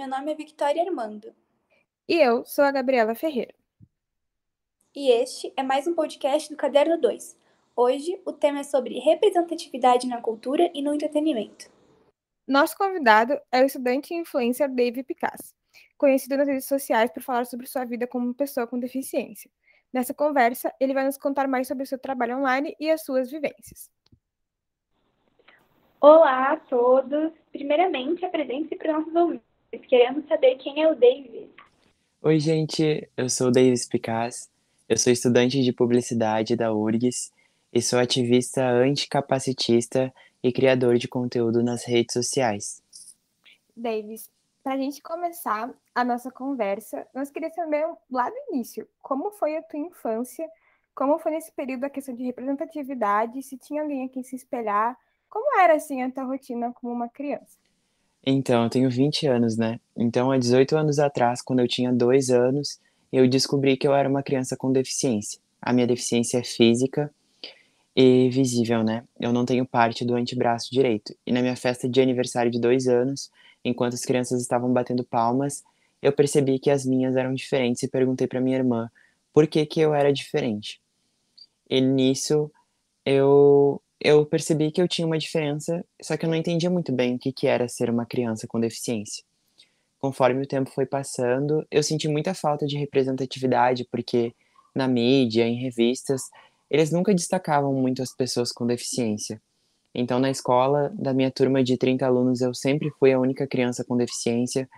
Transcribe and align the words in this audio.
Meu 0.00 0.08
nome 0.08 0.32
é 0.32 0.34
Victoria 0.34 0.82
Armando. 0.82 1.30
E 2.08 2.16
eu 2.16 2.42
sou 2.46 2.64
a 2.64 2.70
Gabriela 2.70 3.14
Ferreira. 3.14 3.52
E 4.96 5.10
este 5.10 5.52
é 5.54 5.62
mais 5.62 5.86
um 5.86 5.94
podcast 5.94 6.48
do 6.48 6.56
Caderno 6.56 6.98
2. 6.98 7.38
Hoje 7.76 8.18
o 8.24 8.32
tema 8.32 8.60
é 8.60 8.62
sobre 8.62 8.98
representatividade 8.98 10.08
na 10.08 10.18
cultura 10.18 10.70
e 10.72 10.80
no 10.80 10.94
entretenimento. 10.94 11.70
Nosso 12.48 12.78
convidado 12.78 13.38
é 13.52 13.60
o 13.62 13.66
estudante 13.66 14.14
e 14.14 14.16
influencer 14.16 14.70
David 14.74 15.02
Picasso, 15.02 15.54
conhecido 15.98 16.38
nas 16.38 16.48
redes 16.48 16.64
sociais 16.64 17.10
por 17.10 17.22
falar 17.22 17.44
sobre 17.44 17.66
sua 17.66 17.84
vida 17.84 18.06
como 18.06 18.32
pessoa 18.32 18.66
com 18.66 18.78
deficiência. 18.78 19.50
Nessa 19.92 20.14
conversa, 20.14 20.72
ele 20.80 20.94
vai 20.94 21.04
nos 21.04 21.18
contar 21.18 21.46
mais 21.46 21.68
sobre 21.68 21.84
seu 21.84 21.98
trabalho 21.98 22.38
online 22.38 22.74
e 22.80 22.90
as 22.90 23.04
suas 23.04 23.30
vivências. 23.30 23.90
Olá 26.00 26.52
a 26.52 26.56
todos! 26.56 27.32
Primeiramente, 27.52 28.24
apresente-se 28.24 28.76
para 28.76 28.92
os 28.92 28.98
nossos 29.00 29.14
ouvintes. 29.14 29.49
Queremos 29.78 30.26
saber 30.26 30.56
quem 30.56 30.82
é 30.82 30.90
o 30.90 30.96
Davis. 30.96 31.48
Oi, 32.22 32.40
gente, 32.40 33.08
eu 33.16 33.30
sou 33.30 33.48
o 33.48 33.50
Davis 33.52 33.86
Picasso, 33.86 34.48
eu 34.88 34.96
sou 34.96 35.12
estudante 35.12 35.62
de 35.62 35.72
publicidade 35.72 36.56
da 36.56 36.72
URGS 36.72 37.32
e 37.72 37.80
sou 37.80 38.00
ativista 38.00 38.66
anticapacitista 38.68 40.12
e 40.42 40.52
criador 40.52 40.98
de 40.98 41.06
conteúdo 41.06 41.62
nas 41.62 41.84
redes 41.84 42.12
sociais. 42.14 42.82
Davis, 43.76 44.28
para 44.62 44.74
a 44.74 44.76
gente 44.76 45.00
começar 45.00 45.72
a 45.94 46.04
nossa 46.04 46.32
conversa, 46.32 47.06
nós 47.14 47.30
queríamos 47.30 47.54
saber 47.54 47.86
lá 48.10 48.28
do 48.28 48.36
início, 48.52 48.88
como 49.00 49.30
foi 49.30 49.56
a 49.56 49.62
tua 49.62 49.78
infância, 49.78 50.50
como 50.92 51.18
foi 51.20 51.30
nesse 51.30 51.52
período 51.52 51.84
a 51.84 51.90
questão 51.90 52.14
de 52.14 52.24
representatividade, 52.24 53.40
se 53.42 53.56
tinha 53.56 53.82
alguém 53.82 54.04
a 54.04 54.08
quem 54.08 54.24
se 54.24 54.34
espelhar, 54.34 54.98
como 55.28 55.60
era 55.60 55.74
assim 55.74 56.02
a 56.02 56.10
tua 56.10 56.24
rotina 56.24 56.72
como 56.72 56.92
uma 56.92 57.08
criança? 57.08 57.59
Então, 58.24 58.64
eu 58.64 58.70
tenho 58.70 58.90
20 58.90 59.26
anos, 59.26 59.56
né? 59.56 59.80
Então, 59.96 60.30
há 60.30 60.38
18 60.38 60.76
anos 60.76 60.98
atrás, 60.98 61.40
quando 61.40 61.60
eu 61.60 61.68
tinha 61.68 61.92
dois 61.92 62.30
anos, 62.30 62.78
eu 63.12 63.26
descobri 63.28 63.76
que 63.76 63.86
eu 63.86 63.94
era 63.94 64.08
uma 64.08 64.22
criança 64.22 64.56
com 64.56 64.72
deficiência. 64.72 65.40
A 65.60 65.72
minha 65.72 65.86
deficiência 65.86 66.38
é 66.38 66.44
física 66.44 67.12
e 67.96 68.28
visível, 68.30 68.84
né? 68.84 69.04
Eu 69.18 69.32
não 69.32 69.44
tenho 69.44 69.66
parte 69.66 70.04
do 70.04 70.14
antebraço 70.14 70.70
direito. 70.70 71.14
E 71.26 71.32
na 71.32 71.40
minha 71.40 71.56
festa 71.56 71.88
de 71.88 72.00
aniversário 72.00 72.50
de 72.50 72.60
dois 72.60 72.86
anos, 72.86 73.30
enquanto 73.64 73.94
as 73.94 74.04
crianças 74.04 74.40
estavam 74.40 74.72
batendo 74.72 75.04
palmas, 75.04 75.64
eu 76.02 76.12
percebi 76.12 76.58
que 76.58 76.70
as 76.70 76.84
minhas 76.84 77.16
eram 77.16 77.34
diferentes 77.34 77.82
e 77.82 77.88
perguntei 77.88 78.26
para 78.26 78.40
minha 78.40 78.56
irmã 78.56 78.90
por 79.32 79.46
que 79.46 79.66
que 79.66 79.80
eu 79.80 79.94
era 79.94 80.12
diferente. 80.12 80.80
E 81.68 81.80
nisso 81.80 82.50
eu 83.04 83.80
eu 84.00 84.24
percebi 84.24 84.70
que 84.70 84.80
eu 84.80 84.88
tinha 84.88 85.06
uma 85.06 85.18
diferença, 85.18 85.84
só 86.00 86.16
que 86.16 86.24
eu 86.24 86.30
não 86.30 86.36
entendia 86.36 86.70
muito 86.70 86.90
bem 86.90 87.16
o 87.16 87.18
que 87.18 87.32
que 87.32 87.46
era 87.46 87.68
ser 87.68 87.90
uma 87.90 88.06
criança 88.06 88.46
com 88.46 88.58
deficiência. 88.58 89.22
Conforme 89.98 90.42
o 90.42 90.48
tempo 90.48 90.70
foi 90.70 90.86
passando, 90.86 91.66
eu 91.70 91.82
senti 91.82 92.08
muita 92.08 92.32
falta 92.32 92.66
de 92.66 92.78
representatividade, 92.78 93.86
porque 93.90 94.34
na 94.74 94.88
mídia, 94.88 95.46
em 95.46 95.60
revistas, 95.60 96.22
eles 96.70 96.90
nunca 96.90 97.14
destacavam 97.14 97.74
muito 97.74 98.02
as 98.02 98.14
pessoas 98.14 98.50
com 98.50 98.66
deficiência. 98.66 99.40
Então, 99.94 100.18
na 100.18 100.30
escola, 100.30 100.90
da 100.94 101.12
minha 101.12 101.30
turma 101.30 101.62
de 101.62 101.76
30 101.76 102.06
alunos, 102.06 102.40
eu 102.40 102.54
sempre 102.54 102.90
fui 102.98 103.12
a 103.12 103.18
única 103.18 103.46
criança 103.46 103.84
com 103.84 103.96
deficiência. 103.96 104.68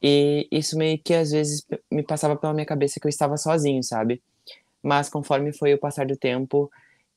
E 0.00 0.46
isso 0.52 0.76
meio 0.76 0.98
que 0.98 1.14
às 1.14 1.32
vezes 1.32 1.66
me 1.90 2.02
passava 2.02 2.36
pela 2.36 2.52
minha 2.52 2.66
cabeça 2.66 3.00
que 3.00 3.06
eu 3.06 3.10
estava 3.10 3.36
sozinho, 3.36 3.82
sabe? 3.82 4.22
Mas 4.82 5.08
conforme 5.08 5.52
foi 5.52 5.72
o 5.72 5.78
passar 5.78 6.06
do 6.06 6.16
tempo, 6.16 6.70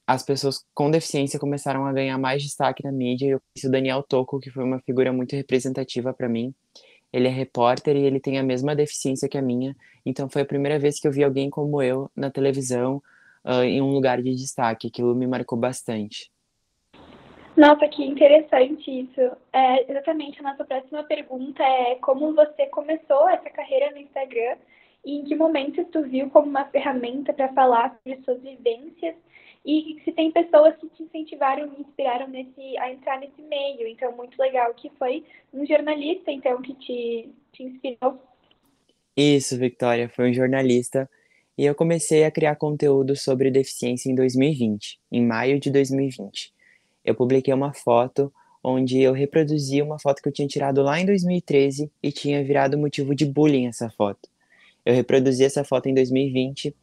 as 0.08 0.24
pessoas 0.24 0.66
com 0.74 0.90
deficiência 0.90 1.38
começaram 1.38 1.86
a 1.86 1.92
ganhar 1.92 2.18
mais 2.18 2.42
destaque 2.42 2.82
na 2.82 2.94
mídia. 2.94 3.28
Eu 3.28 3.42
conheci 3.42 3.68
o 3.68 3.72
Daniel 3.72 4.02
Toco, 4.02 4.40
que 4.40 4.50
foi 4.50 4.64
uma 4.64 4.80
figura 4.80 5.12
muito 5.12 5.36
representativa 5.36 6.14
para 6.14 6.30
mim. 6.30 6.54
Ele 7.12 7.28
é 7.28 7.32
repórter 7.32 7.98
e 7.98 8.06
ele 8.06 8.20
tem 8.20 8.40
a 8.40 8.44
mesma 8.44 8.74
deficiência 8.74 9.28
que 9.28 9.38
a 9.38 9.42
minha. 9.42 9.76
Então 10.06 10.30
foi 10.30 10.44
a 10.44 10.46
primeira 10.46 10.80
vez 10.80 10.98
que 10.98 11.08
eu 11.10 11.12
vi 11.12 11.26
alguém 11.26 11.50
como 11.50 11.82
eu 11.82 12.10
na 12.16 12.32
televisão, 12.32 13.02
uh, 13.44 13.64
em 13.64 13.82
um 13.82 13.92
lugar 13.92 14.22
de 14.22 14.34
destaque. 14.34 14.88
Aquilo 14.88 15.14
me 15.14 15.28
marcou 15.28 15.60
bastante. 15.60 16.32
Nossa, 17.58 17.86
que 17.90 18.06
interessante 18.06 18.90
isso. 18.90 19.20
É, 19.52 19.92
exatamente, 19.92 20.40
a 20.40 20.44
nossa 20.44 20.64
próxima 20.64 21.04
pergunta 21.04 21.62
é 21.64 21.96
como 21.96 22.34
você 22.34 22.68
começou 22.68 23.28
essa 23.28 23.50
carreira 23.50 23.92
no 23.92 23.98
Instagram 23.98 24.56
e 25.04 25.20
em 25.20 25.26
que 25.26 25.36
momento 25.36 25.84
tu 25.86 26.04
viu 26.04 26.30
como 26.30 26.48
uma 26.48 26.66
ferramenta 26.66 27.34
para 27.34 27.52
falar 27.54 27.98
sobre 27.98 28.22
suas 28.24 28.42
vivências 28.42 29.16
e 29.68 30.02
se 30.04 30.12
tem 30.14 30.32
pessoas 30.32 30.76
que 30.78 30.88
te 30.90 31.04
incentivaram 31.04 31.72
e 31.78 31.82
inspiraram 31.82 32.28
nesse, 32.28 32.78
a 32.78 32.92
entrar 32.92 33.20
nesse 33.20 33.42
meio. 33.42 33.88
Então, 33.88 34.16
muito 34.16 34.40
legal 34.40 34.74
que 34.74 34.90
foi 34.98 35.24
um 35.54 35.66
jornalista, 35.66 36.32
então, 36.32 36.62
que 36.62 36.74
te, 36.74 37.30
te 37.52 37.64
inspirou. 37.64 38.20
Isso, 39.16 39.58
Victoria, 39.58 40.08
foi 40.08 40.30
um 40.30 40.34
jornalista. 40.34 41.10
E 41.58 41.66
eu 41.66 41.76
comecei 41.76 42.24
a 42.24 42.32
criar 42.32 42.56
conteúdo 42.56 43.16
sobre 43.16 43.52
deficiência 43.52 44.10
em 44.10 44.16
2020, 44.16 45.00
em 45.12 45.26
maio 45.26 45.60
de 45.60 45.70
2020 45.70 46.56
eu 47.08 47.16
publiquei 47.16 47.54
uma 47.54 47.74
foto 47.74 48.32
onde 48.62 49.02
eu 49.02 49.14
reproduzi 49.14 49.82
uma 49.82 49.98
foto 49.98 50.22
que 50.22 50.28
eu 50.28 50.34
tinha 50.34 50.48
tirado 50.48 50.84
lá 50.84 51.00
em 51.00 51.06
2013 51.06 51.90
e 52.04 52.12
tinha 52.12 52.44
virado 52.44 52.78
motivo 52.78 53.16
de 53.16 53.26
bullying 53.26 53.66
essa 53.66 53.90
foto. 53.90 54.28
Eu 54.86 54.94
reproduzi 54.94 55.46
essa 55.46 55.64
foto 55.64 55.88
em 55.88 55.94
2020 55.94 56.76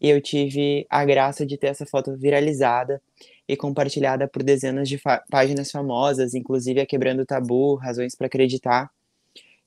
e 0.00 0.08
eu 0.08 0.20
tive 0.20 0.86
a 0.88 1.04
graça 1.04 1.44
de 1.44 1.56
ter 1.56 1.68
essa 1.68 1.86
foto 1.86 2.16
viralizada 2.16 3.02
e 3.48 3.56
compartilhada 3.56 4.28
por 4.28 4.42
dezenas 4.42 4.88
de 4.88 5.00
páginas 5.30 5.70
famosas, 5.70 6.34
inclusive 6.34 6.80
a 6.80 6.86
Quebrando 6.86 7.22
o 7.22 7.26
Tabu, 7.26 7.74
Razões 7.76 8.14
para 8.14 8.26
Acreditar 8.26 8.90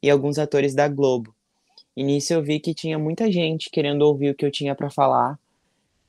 e 0.01 0.09
alguns 0.09 0.37
atores 0.37 0.73
da 0.73 0.87
Globo. 0.87 1.33
E 1.95 2.03
nisso 2.03 2.33
eu 2.33 2.41
vi 2.41 2.59
que 2.59 2.73
tinha 2.73 2.97
muita 2.97 3.31
gente 3.31 3.69
querendo 3.69 4.03
ouvir 4.03 4.29
o 4.29 4.35
que 4.35 4.45
eu 4.45 4.51
tinha 4.51 4.75
para 4.75 4.89
falar 4.89 5.33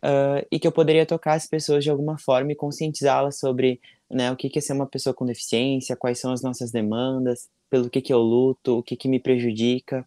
uh, 0.02 0.46
e 0.50 0.58
que 0.58 0.66
eu 0.66 0.72
poderia 0.72 1.06
tocar 1.06 1.34
as 1.34 1.46
pessoas 1.46 1.82
de 1.82 1.90
alguma 1.90 2.18
forma 2.18 2.52
e 2.52 2.56
conscientizá-las 2.56 3.38
sobre 3.38 3.80
né, 4.10 4.30
o 4.30 4.36
que, 4.36 4.50
é 4.54 4.60
ser 4.60 4.74
uma 4.74 4.86
pessoa 4.86 5.14
com 5.14 5.24
deficiência, 5.24 5.96
quais 5.96 6.18
são 6.18 6.32
as 6.32 6.42
nossas 6.42 6.70
demandas, 6.70 7.48
pelo 7.70 7.88
que, 7.88 8.02
que 8.02 8.12
eu 8.12 8.18
luto, 8.18 8.78
o 8.78 8.82
que, 8.82 8.96
que 8.96 9.08
me 9.08 9.18
prejudica. 9.18 10.06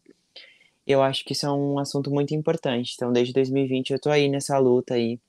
Eu 0.86 1.02
acho 1.02 1.26
que 1.26 1.34
isso 1.34 1.46
é 1.46 1.52
um 1.52 1.80
assunto 1.80 2.12
muito 2.12 2.34
importante. 2.36 2.94
Então, 2.96 3.12
desde 3.12 3.34
2020 3.34 3.92
eu 3.92 3.98
estou 3.98 4.12
aí 4.12 4.30
nessa 4.30 4.58
luta 4.58 4.94
aí, 4.94 5.20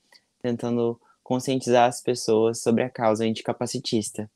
tentando 0.41 0.99
conscientizar 1.23 1.87
as 1.89 2.01
pessoas 2.01 2.61
sobre 2.61 2.83
a 2.83 2.89
causa 2.89 3.25
anticapacitista. 3.25 4.29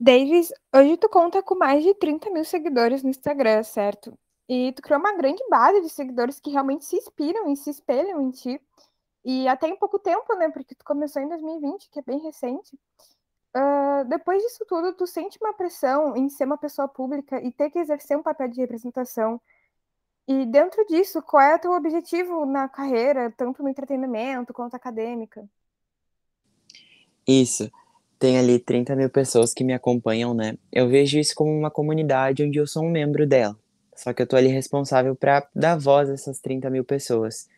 Davis, 0.00 0.52
hoje 0.74 0.96
tu 0.96 1.08
conta 1.08 1.42
com 1.42 1.56
mais 1.56 1.82
de 1.82 1.92
30 1.94 2.30
mil 2.30 2.44
seguidores 2.44 3.02
no 3.02 3.10
Instagram, 3.10 3.62
certo? 3.62 4.16
E 4.48 4.72
tu 4.72 4.80
criou 4.80 4.98
uma 4.98 5.16
grande 5.16 5.42
base 5.50 5.82
de 5.82 5.90
seguidores 5.90 6.40
que 6.40 6.50
realmente 6.50 6.84
se 6.84 6.96
inspiram 6.96 7.52
e 7.52 7.56
se 7.56 7.68
espelham 7.68 8.22
em 8.22 8.30
ti. 8.30 8.60
E 9.24 9.46
até 9.46 9.68
em 9.68 9.76
pouco 9.76 9.98
tempo, 9.98 10.34
né? 10.36 10.48
Porque 10.48 10.74
tu 10.74 10.84
começou 10.84 11.20
em 11.20 11.28
2020, 11.28 11.90
que 11.90 11.98
é 11.98 12.02
bem 12.02 12.18
recente. 12.20 12.78
Uh, 13.54 14.04
depois 14.08 14.42
disso 14.42 14.64
tudo, 14.66 14.92
tu 14.94 15.06
sente 15.06 15.38
uma 15.40 15.52
pressão 15.52 16.16
em 16.16 16.28
ser 16.28 16.44
uma 16.44 16.56
pessoa 16.56 16.88
pública 16.88 17.42
e 17.42 17.52
ter 17.52 17.70
que 17.70 17.78
exercer 17.78 18.16
um 18.16 18.22
papel 18.22 18.48
de 18.48 18.60
representação. 18.60 19.40
E 20.28 20.44
dentro 20.44 20.84
disso, 20.86 21.22
qual 21.22 21.42
é 21.42 21.56
o 21.56 21.58
teu 21.58 21.72
objetivo 21.72 22.44
na 22.44 22.68
carreira, 22.68 23.32
tanto 23.36 23.62
no 23.62 23.68
entretenimento 23.68 24.52
quanto 24.52 24.74
acadêmica? 24.74 25.48
Isso. 27.26 27.70
Tem 28.18 28.38
ali 28.38 28.58
30 28.58 28.94
mil 28.94 29.08
pessoas 29.08 29.54
que 29.54 29.64
me 29.64 29.72
acompanham, 29.72 30.34
né? 30.34 30.58
Eu 30.70 30.88
vejo 30.88 31.18
isso 31.18 31.34
como 31.34 31.50
uma 31.50 31.70
comunidade 31.70 32.44
onde 32.44 32.58
eu 32.58 32.66
sou 32.66 32.84
um 32.84 32.90
membro 32.90 33.26
dela. 33.26 33.56
Só 33.96 34.12
que 34.12 34.20
eu 34.20 34.26
tô 34.26 34.36
ali 34.36 34.48
responsável 34.48 35.16
para 35.16 35.48
dar 35.54 35.76
voz 35.76 36.10
a 36.10 36.14
essas 36.14 36.38
30 36.40 36.68
mil 36.68 36.84
pessoas 36.84 37.48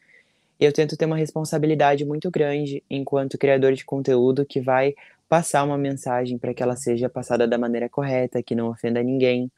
eu 0.60 0.72
tento 0.72 0.96
ter 0.96 1.06
uma 1.06 1.16
responsabilidade 1.16 2.04
muito 2.04 2.30
grande 2.30 2.84
enquanto 2.90 3.38
criador 3.38 3.72
de 3.72 3.84
conteúdo 3.84 4.44
que 4.44 4.60
vai 4.60 4.94
passar 5.26 5.64
uma 5.64 5.78
mensagem 5.78 6.36
para 6.36 6.52
que 6.52 6.62
ela 6.62 6.76
seja 6.76 7.08
passada 7.08 7.48
da 7.48 7.56
maneira 7.56 7.88
correta, 7.88 8.42
que 8.42 8.54
não 8.54 8.68
ofenda 8.68 9.02
ninguém, 9.02 9.50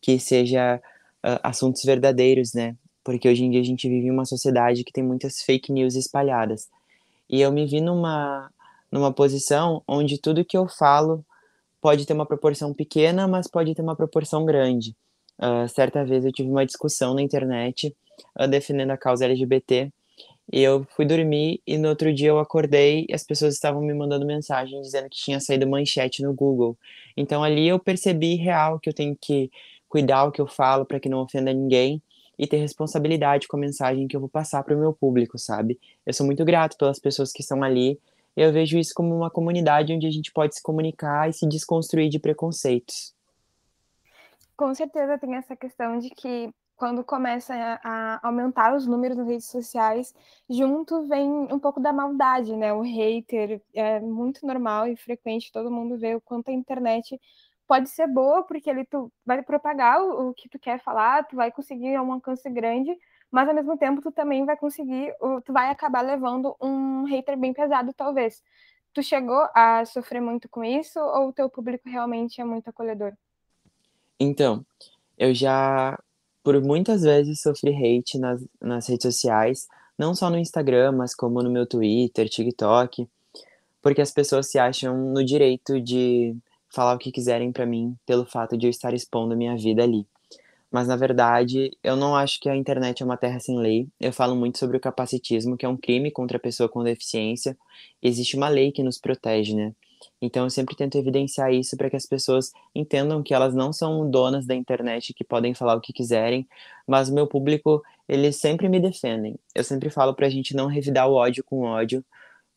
que 0.00 0.18
seja 0.20 0.80
uh, 1.24 1.40
assuntos 1.42 1.82
verdadeiros, 1.82 2.52
né? 2.52 2.76
Porque 3.02 3.28
hoje 3.28 3.44
em 3.44 3.50
dia 3.50 3.60
a 3.60 3.64
gente 3.64 3.88
vive 3.88 4.06
em 4.06 4.10
uma 4.10 4.24
sociedade 4.26 4.84
que 4.84 4.92
tem 4.92 5.02
muitas 5.02 5.40
fake 5.42 5.72
news 5.72 5.94
espalhadas. 5.94 6.68
E 7.28 7.40
eu 7.40 7.50
me 7.50 7.66
vi 7.66 7.80
numa, 7.80 8.50
numa 8.92 9.12
posição 9.12 9.82
onde 9.88 10.20
tudo 10.20 10.44
que 10.44 10.56
eu 10.56 10.68
falo 10.68 11.24
pode 11.80 12.06
ter 12.06 12.12
uma 12.12 12.26
proporção 12.26 12.72
pequena, 12.72 13.26
mas 13.26 13.46
pode 13.46 13.74
ter 13.74 13.82
uma 13.82 13.96
proporção 13.96 14.44
grande. 14.44 14.94
Uh, 15.38 15.68
certa 15.68 16.04
vez 16.04 16.24
eu 16.24 16.32
tive 16.32 16.48
uma 16.48 16.64
discussão 16.64 17.14
na 17.14 17.22
internet 17.22 17.94
uh, 18.38 18.46
defendendo 18.46 18.92
a 18.92 18.96
causa 18.96 19.24
LGBT 19.24 19.90
e 20.52 20.62
eu 20.62 20.86
fui 20.90 21.06
dormir 21.06 21.60
e 21.66 21.78
no 21.78 21.88
outro 21.88 22.12
dia 22.12 22.28
eu 22.28 22.38
acordei 22.38 23.06
e 23.08 23.14
as 23.14 23.24
pessoas 23.24 23.54
estavam 23.54 23.80
me 23.80 23.94
mandando 23.94 24.26
mensagem 24.26 24.80
dizendo 24.80 25.08
que 25.08 25.16
tinha 25.16 25.40
saído 25.40 25.66
manchete 25.66 26.22
no 26.22 26.34
Google. 26.34 26.76
Então 27.16 27.42
ali 27.42 27.66
eu 27.66 27.78
percebi 27.78 28.34
real 28.34 28.78
que 28.78 28.88
eu 28.88 28.94
tenho 28.94 29.16
que 29.18 29.50
cuidar 29.94 30.24
o 30.24 30.32
que 30.32 30.40
eu 30.40 30.46
falo 30.48 30.84
para 30.84 30.98
que 30.98 31.08
não 31.08 31.20
ofenda 31.20 31.52
ninguém 31.52 32.02
e 32.36 32.48
ter 32.48 32.56
responsabilidade 32.56 33.46
com 33.46 33.56
a 33.56 33.60
mensagem 33.60 34.08
que 34.08 34.16
eu 34.16 34.18
vou 34.18 34.28
passar 34.28 34.64
para 34.64 34.74
o 34.74 34.78
meu 34.80 34.92
público, 34.92 35.38
sabe? 35.38 35.78
Eu 36.04 36.12
sou 36.12 36.26
muito 36.26 36.44
grato 36.44 36.76
pelas 36.76 36.98
pessoas 36.98 37.32
que 37.32 37.42
estão 37.42 37.62
ali. 37.62 37.96
E 38.36 38.42
eu 38.42 38.52
vejo 38.52 38.76
isso 38.76 38.92
como 38.92 39.16
uma 39.16 39.30
comunidade 39.30 39.92
onde 39.92 40.04
a 40.04 40.10
gente 40.10 40.32
pode 40.32 40.56
se 40.56 40.60
comunicar 40.60 41.30
e 41.30 41.32
se 41.32 41.48
desconstruir 41.48 42.08
de 42.08 42.18
preconceitos. 42.18 43.14
Com 44.56 44.74
certeza 44.74 45.16
tem 45.16 45.36
essa 45.36 45.54
questão 45.54 45.96
de 46.00 46.10
que 46.10 46.52
quando 46.76 47.04
começa 47.04 47.54
a, 47.54 48.18
aumentar 48.26 48.74
os 48.74 48.88
números 48.88 49.16
nas 49.16 49.28
redes 49.28 49.46
sociais, 49.46 50.12
junto 50.50 51.06
vem 51.06 51.30
um 51.30 51.58
pouco 51.60 51.78
da 51.78 51.92
maldade, 51.92 52.56
né? 52.56 52.72
O 52.72 52.80
hater 52.80 53.62
é 53.72 54.00
muito 54.00 54.44
normal 54.44 54.88
e 54.88 54.96
frequente, 54.96 55.52
todo 55.52 55.70
mundo 55.70 55.96
vê 55.96 56.16
o 56.16 56.20
quanto 56.20 56.48
a 56.48 56.52
internet 56.52 57.16
pode 57.66 57.88
ser 57.88 58.06
boa, 58.06 58.42
porque 58.44 58.68
ele 58.68 58.84
tu 58.84 59.12
vai 59.24 59.42
propagar 59.42 60.00
o, 60.00 60.30
o 60.30 60.34
que 60.34 60.48
tu 60.48 60.58
quer 60.58 60.80
falar, 60.80 61.26
tu 61.26 61.36
vai 61.36 61.50
conseguir 61.50 61.98
um 61.98 62.12
alcance 62.12 62.48
grande, 62.50 62.96
mas 63.30 63.48
ao 63.48 63.54
mesmo 63.54 63.76
tempo 63.76 64.00
tu 64.00 64.12
também 64.12 64.44
vai 64.44 64.56
conseguir, 64.56 65.12
tu 65.44 65.52
vai 65.52 65.70
acabar 65.70 66.02
levando 66.02 66.54
um 66.60 67.04
hater 67.04 67.36
bem 67.36 67.52
pesado, 67.52 67.92
talvez. 67.92 68.42
Tu 68.92 69.02
chegou 69.02 69.48
a 69.54 69.84
sofrer 69.84 70.20
muito 70.20 70.48
com 70.48 70.62
isso 70.62 71.00
ou 71.00 71.28
o 71.28 71.32
teu 71.32 71.50
público 71.50 71.88
realmente 71.88 72.40
é 72.40 72.44
muito 72.44 72.68
acolhedor? 72.68 73.12
Então, 74.20 74.64
eu 75.18 75.34
já 75.34 75.98
por 76.44 76.60
muitas 76.62 77.02
vezes 77.02 77.40
sofri 77.40 77.72
hate 77.74 78.18
nas, 78.18 78.46
nas 78.60 78.86
redes 78.86 79.14
sociais, 79.14 79.66
não 79.98 80.14
só 80.14 80.28
no 80.28 80.38
Instagram, 80.38 80.92
mas 80.92 81.14
como 81.14 81.42
no 81.42 81.50
meu 81.50 81.66
Twitter, 81.66 82.28
TikTok, 82.28 83.08
porque 83.80 84.02
as 84.02 84.12
pessoas 84.12 84.50
se 84.50 84.58
acham 84.58 84.96
no 84.96 85.24
direito 85.24 85.80
de 85.80 86.36
falar 86.74 86.94
o 86.94 86.98
que 86.98 87.12
quiserem 87.12 87.52
para 87.52 87.66
mim 87.66 87.96
pelo 88.04 88.26
fato 88.26 88.56
de 88.56 88.66
eu 88.66 88.70
estar 88.70 88.92
expondo 88.92 89.34
a 89.34 89.36
minha 89.36 89.56
vida 89.56 89.82
ali. 89.82 90.06
Mas 90.70 90.88
na 90.88 90.96
verdade, 90.96 91.70
eu 91.84 91.94
não 91.94 92.16
acho 92.16 92.40
que 92.40 92.48
a 92.48 92.56
internet 92.56 93.00
é 93.00 93.06
uma 93.06 93.16
terra 93.16 93.38
sem 93.38 93.56
lei. 93.56 93.88
Eu 94.00 94.12
falo 94.12 94.34
muito 94.34 94.58
sobre 94.58 94.76
o 94.76 94.80
capacitismo, 94.80 95.56
que 95.56 95.64
é 95.64 95.68
um 95.68 95.76
crime 95.76 96.10
contra 96.10 96.36
a 96.36 96.40
pessoa 96.40 96.68
com 96.68 96.82
deficiência. 96.82 97.56
Existe 98.02 98.36
uma 98.36 98.48
lei 98.48 98.72
que 98.72 98.82
nos 98.82 98.98
protege, 98.98 99.54
né? 99.54 99.72
Então 100.20 100.44
eu 100.44 100.50
sempre 100.50 100.74
tento 100.76 100.98
evidenciar 100.98 101.52
isso 101.52 101.76
para 101.76 101.88
que 101.88 101.96
as 101.96 102.06
pessoas 102.06 102.50
entendam 102.74 103.22
que 103.22 103.32
elas 103.32 103.54
não 103.54 103.72
são 103.72 104.10
donas 104.10 104.46
da 104.46 104.54
internet 104.54 105.14
que 105.14 105.24
podem 105.24 105.54
falar 105.54 105.76
o 105.76 105.80
que 105.80 105.92
quiserem, 105.92 106.46
mas 106.86 107.08
o 107.08 107.14
meu 107.14 107.26
público, 107.26 107.82
eles 108.08 108.36
sempre 108.36 108.68
me 108.68 108.80
defendem. 108.80 109.36
Eu 109.54 109.64
sempre 109.64 109.90
falo 109.90 110.14
para 110.14 110.26
a 110.26 110.30
gente 110.30 110.54
não 110.56 110.66
revidar 110.66 111.08
o 111.08 111.14
ódio 111.14 111.44
com 111.44 111.62
ódio, 111.62 112.04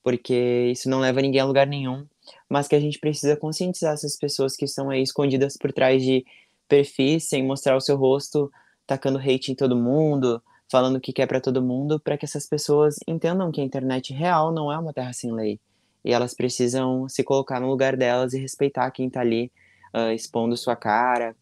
porque 0.03 0.69
isso 0.71 0.89
não 0.89 0.99
leva 0.99 1.21
ninguém 1.21 1.41
a 1.41 1.45
lugar 1.45 1.67
nenhum, 1.67 2.05
mas 2.49 2.67
que 2.67 2.75
a 2.75 2.79
gente 2.79 2.99
precisa 2.99 3.35
conscientizar 3.35 3.93
essas 3.93 4.17
pessoas 4.17 4.55
que 4.55 4.65
estão 4.65 4.89
aí 4.89 5.01
escondidas 5.01 5.57
por 5.57 5.71
trás 5.71 6.03
de 6.03 6.25
perfis 6.67 7.25
sem 7.25 7.45
mostrar 7.45 7.75
o 7.75 7.81
seu 7.81 7.95
rosto, 7.95 8.51
tacando 8.85 9.19
hate 9.19 9.51
em 9.51 9.55
todo 9.55 9.75
mundo, 9.75 10.41
falando 10.69 10.97
o 10.97 11.01
que 11.01 11.13
quer 11.13 11.27
para 11.27 11.41
todo 11.41 11.61
mundo, 11.61 11.99
para 11.99 12.17
que 12.17 12.25
essas 12.25 12.45
pessoas 12.45 12.97
entendam 13.07 13.51
que 13.51 13.61
a 13.61 13.63
internet 13.63 14.13
real 14.13 14.51
não 14.51 14.71
é 14.71 14.77
uma 14.77 14.93
terra 14.93 15.13
sem 15.13 15.31
lei. 15.31 15.59
E 16.03 16.13
elas 16.13 16.33
precisam 16.33 17.07
se 17.09 17.23
colocar 17.23 17.59
no 17.59 17.67
lugar 17.67 17.95
delas 17.95 18.33
e 18.33 18.39
respeitar 18.39 18.89
quem 18.91 19.07
está 19.07 19.21
ali 19.21 19.51
uh, 19.93 20.11
expondo 20.11 20.55
sua 20.55 20.75
cara, 20.75 21.35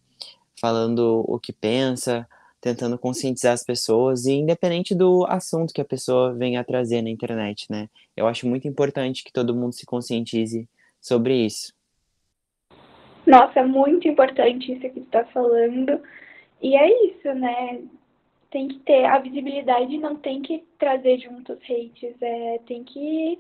falando 0.60 1.24
o 1.28 1.40
que 1.40 1.52
pensa, 1.52 2.28
tentando 2.66 2.98
conscientizar 2.98 3.54
as 3.54 3.64
pessoas, 3.64 4.26
e 4.26 4.34
independente 4.34 4.96
do 4.96 5.24
assunto 5.28 5.72
que 5.72 5.82
a 5.82 5.86
pessoa 5.86 6.34
venha 6.34 6.64
trazer 6.64 7.04
na 7.04 7.12
internet, 7.12 7.68
né? 7.70 7.88
Eu 8.18 8.26
acho 8.26 8.48
muito 8.48 8.68
importante 8.68 9.24
que 9.24 9.32
todo 9.32 9.54
mundo 9.54 9.74
se 9.74 9.86
conscientize 9.86 10.68
sobre 11.00 11.46
isso. 11.46 11.72
Nossa, 13.24 13.62
muito 13.62 14.08
importante 14.08 14.72
isso 14.72 14.82
que 14.82 14.90
tu 14.90 15.02
está 15.02 15.24
falando. 15.26 16.02
E 16.60 16.76
é 16.76 17.06
isso, 17.06 17.32
né? 17.36 17.84
Tem 18.50 18.68
que 18.68 18.80
ter 18.80 19.06
a 19.06 19.20
visibilidade, 19.20 20.00
não 20.00 20.16
tem 20.16 20.42
que 20.42 20.64
trazer 20.80 21.20
juntos 21.20 21.60
hates, 21.70 22.20
é, 22.20 22.60
tem 22.66 22.84
que 22.84 23.38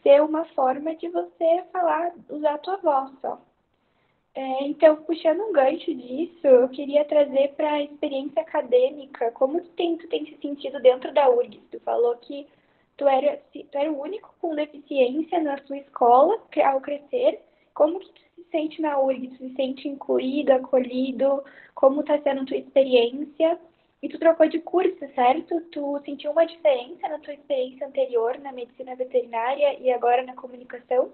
ser 0.00 0.22
uma 0.22 0.44
forma 0.54 0.94
de 0.94 1.08
você 1.08 1.64
falar, 1.72 2.12
usar 2.28 2.54
a 2.54 2.58
tua 2.58 2.76
voz 2.76 3.10
só. 3.20 3.42
É, 4.38 4.62
então, 4.62 4.94
puxando 5.02 5.40
um 5.40 5.52
gancho 5.52 5.92
disso, 5.92 6.46
eu 6.46 6.68
queria 6.68 7.04
trazer 7.04 7.48
para 7.56 7.72
a 7.72 7.82
experiência 7.82 8.40
acadêmica, 8.40 9.32
como 9.32 9.60
tu 9.60 9.68
tem, 9.70 9.96
tu 9.96 10.06
tem 10.06 10.24
se 10.26 10.38
sentido 10.40 10.80
dentro 10.80 11.12
da 11.12 11.28
URGS? 11.28 11.60
Tu 11.72 11.80
falou 11.80 12.16
que 12.18 12.46
tu 12.96 13.08
era, 13.08 13.36
tu 13.52 13.76
era 13.76 13.90
o 13.90 14.00
único 14.00 14.32
com 14.40 14.54
deficiência 14.54 15.42
na 15.42 15.58
sua 15.66 15.78
escola 15.78 16.40
ao 16.64 16.80
crescer. 16.80 17.40
Como 17.74 17.98
que 17.98 18.12
tu 18.12 18.20
se 18.36 18.44
sente 18.52 18.80
na 18.80 19.00
URGS? 19.00 19.38
Tu 19.38 19.48
se 19.48 19.54
sente 19.56 19.88
incluído, 19.88 20.52
acolhido? 20.52 21.42
Como 21.74 22.02
está 22.02 22.16
sendo 22.22 22.42
a 22.42 22.46
tua 22.46 22.58
experiência? 22.58 23.58
E 24.00 24.08
tu 24.08 24.20
trocou 24.20 24.48
de 24.48 24.60
curso, 24.60 25.00
certo? 25.16 25.60
Tu 25.72 26.00
sentiu 26.04 26.30
uma 26.30 26.46
diferença 26.46 27.08
na 27.08 27.18
tua 27.18 27.34
experiência 27.34 27.88
anterior 27.88 28.38
na 28.38 28.52
medicina 28.52 28.94
veterinária 28.94 29.80
e 29.80 29.90
agora 29.90 30.22
na 30.22 30.36
comunicação? 30.36 31.12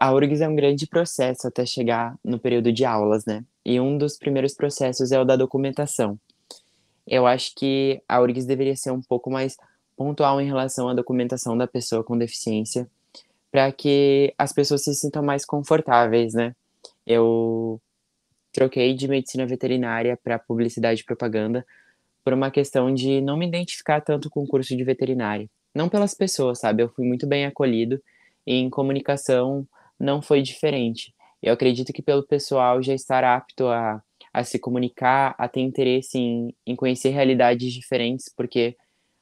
A 0.00 0.14
URGS 0.14 0.40
é 0.40 0.48
um 0.48 0.56
grande 0.56 0.86
processo 0.86 1.46
até 1.46 1.66
chegar 1.66 2.18
no 2.24 2.38
período 2.38 2.72
de 2.72 2.86
aulas, 2.86 3.26
né? 3.26 3.44
E 3.62 3.78
um 3.78 3.98
dos 3.98 4.16
primeiros 4.16 4.54
processos 4.54 5.12
é 5.12 5.20
o 5.20 5.26
da 5.26 5.36
documentação. 5.36 6.18
Eu 7.06 7.26
acho 7.26 7.54
que 7.54 8.02
a 8.08 8.18
URGS 8.18 8.46
deveria 8.46 8.74
ser 8.74 8.92
um 8.92 9.02
pouco 9.02 9.30
mais 9.30 9.58
pontual 9.94 10.40
em 10.40 10.46
relação 10.46 10.88
à 10.88 10.94
documentação 10.94 11.54
da 11.54 11.66
pessoa 11.66 12.02
com 12.02 12.16
deficiência, 12.16 12.88
para 13.52 13.70
que 13.70 14.32
as 14.38 14.54
pessoas 14.54 14.84
se 14.84 14.94
sintam 14.94 15.22
mais 15.22 15.44
confortáveis, 15.44 16.32
né? 16.32 16.56
Eu 17.06 17.78
troquei 18.52 18.94
de 18.94 19.06
medicina 19.06 19.44
veterinária 19.44 20.18
para 20.24 20.38
publicidade 20.38 21.02
e 21.02 21.04
propaganda 21.04 21.62
por 22.24 22.32
uma 22.32 22.50
questão 22.50 22.94
de 22.94 23.20
não 23.20 23.36
me 23.36 23.46
identificar 23.46 24.00
tanto 24.00 24.30
com 24.30 24.44
o 24.44 24.48
curso 24.48 24.74
de 24.74 24.82
veterinária. 24.82 25.46
Não 25.74 25.90
pelas 25.90 26.14
pessoas, 26.14 26.60
sabe? 26.60 26.82
Eu 26.82 26.88
fui 26.88 27.06
muito 27.06 27.26
bem 27.26 27.44
acolhido 27.44 28.00
em 28.46 28.70
comunicação 28.70 29.68
não 30.00 30.22
foi 30.22 30.40
diferente. 30.40 31.14
Eu 31.42 31.52
acredito 31.52 31.92
que 31.92 32.02
pelo 32.02 32.26
pessoal 32.26 32.82
já 32.82 32.94
estar 32.94 33.22
apto 33.22 33.66
a, 33.66 34.02
a 34.32 34.44
se 34.44 34.58
comunicar, 34.58 35.34
a 35.38 35.46
ter 35.46 35.60
interesse 35.60 36.18
em, 36.18 36.54
em 36.66 36.74
conhecer 36.74 37.10
realidades 37.10 37.72
diferentes, 37.72 38.28
porque 38.34 38.76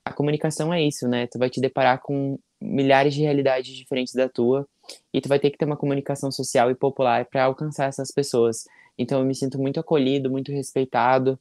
a 0.05 0.13
comunicação 0.13 0.73
é 0.73 0.83
isso, 0.83 1.09
né? 1.09 1.27
Tu 1.27 1.39
vai 1.39 1.51
te 1.51 1.61
deparar 1.61 2.01
com 2.01 2.39
milhares 2.61 3.15
de 3.15 3.23
realidades 3.23 3.77
diferentes 3.77 4.15
da 4.15 4.29
tua 4.29 4.67
e 5.13 5.21
tu 5.21 5.29
vai 5.29 5.39
ter 5.39 5.51
que 5.51 5.59
ter 5.59 5.65
uma 5.65 5.77
comunicação 5.77 6.31
social 6.33 6.71
e 6.71 6.75
popular 6.75 7.27
para 7.27 7.45
alcançar 7.45 7.87
essas 7.89 8.11
pessoas. 8.11 8.65
Então 8.97 9.21
eu 9.21 9.25
me 9.27 9.35
sinto 9.35 9.59
muito 9.59 9.79
acolhido, 9.79 10.31
muito 10.31 10.51
respeitado 10.51 11.39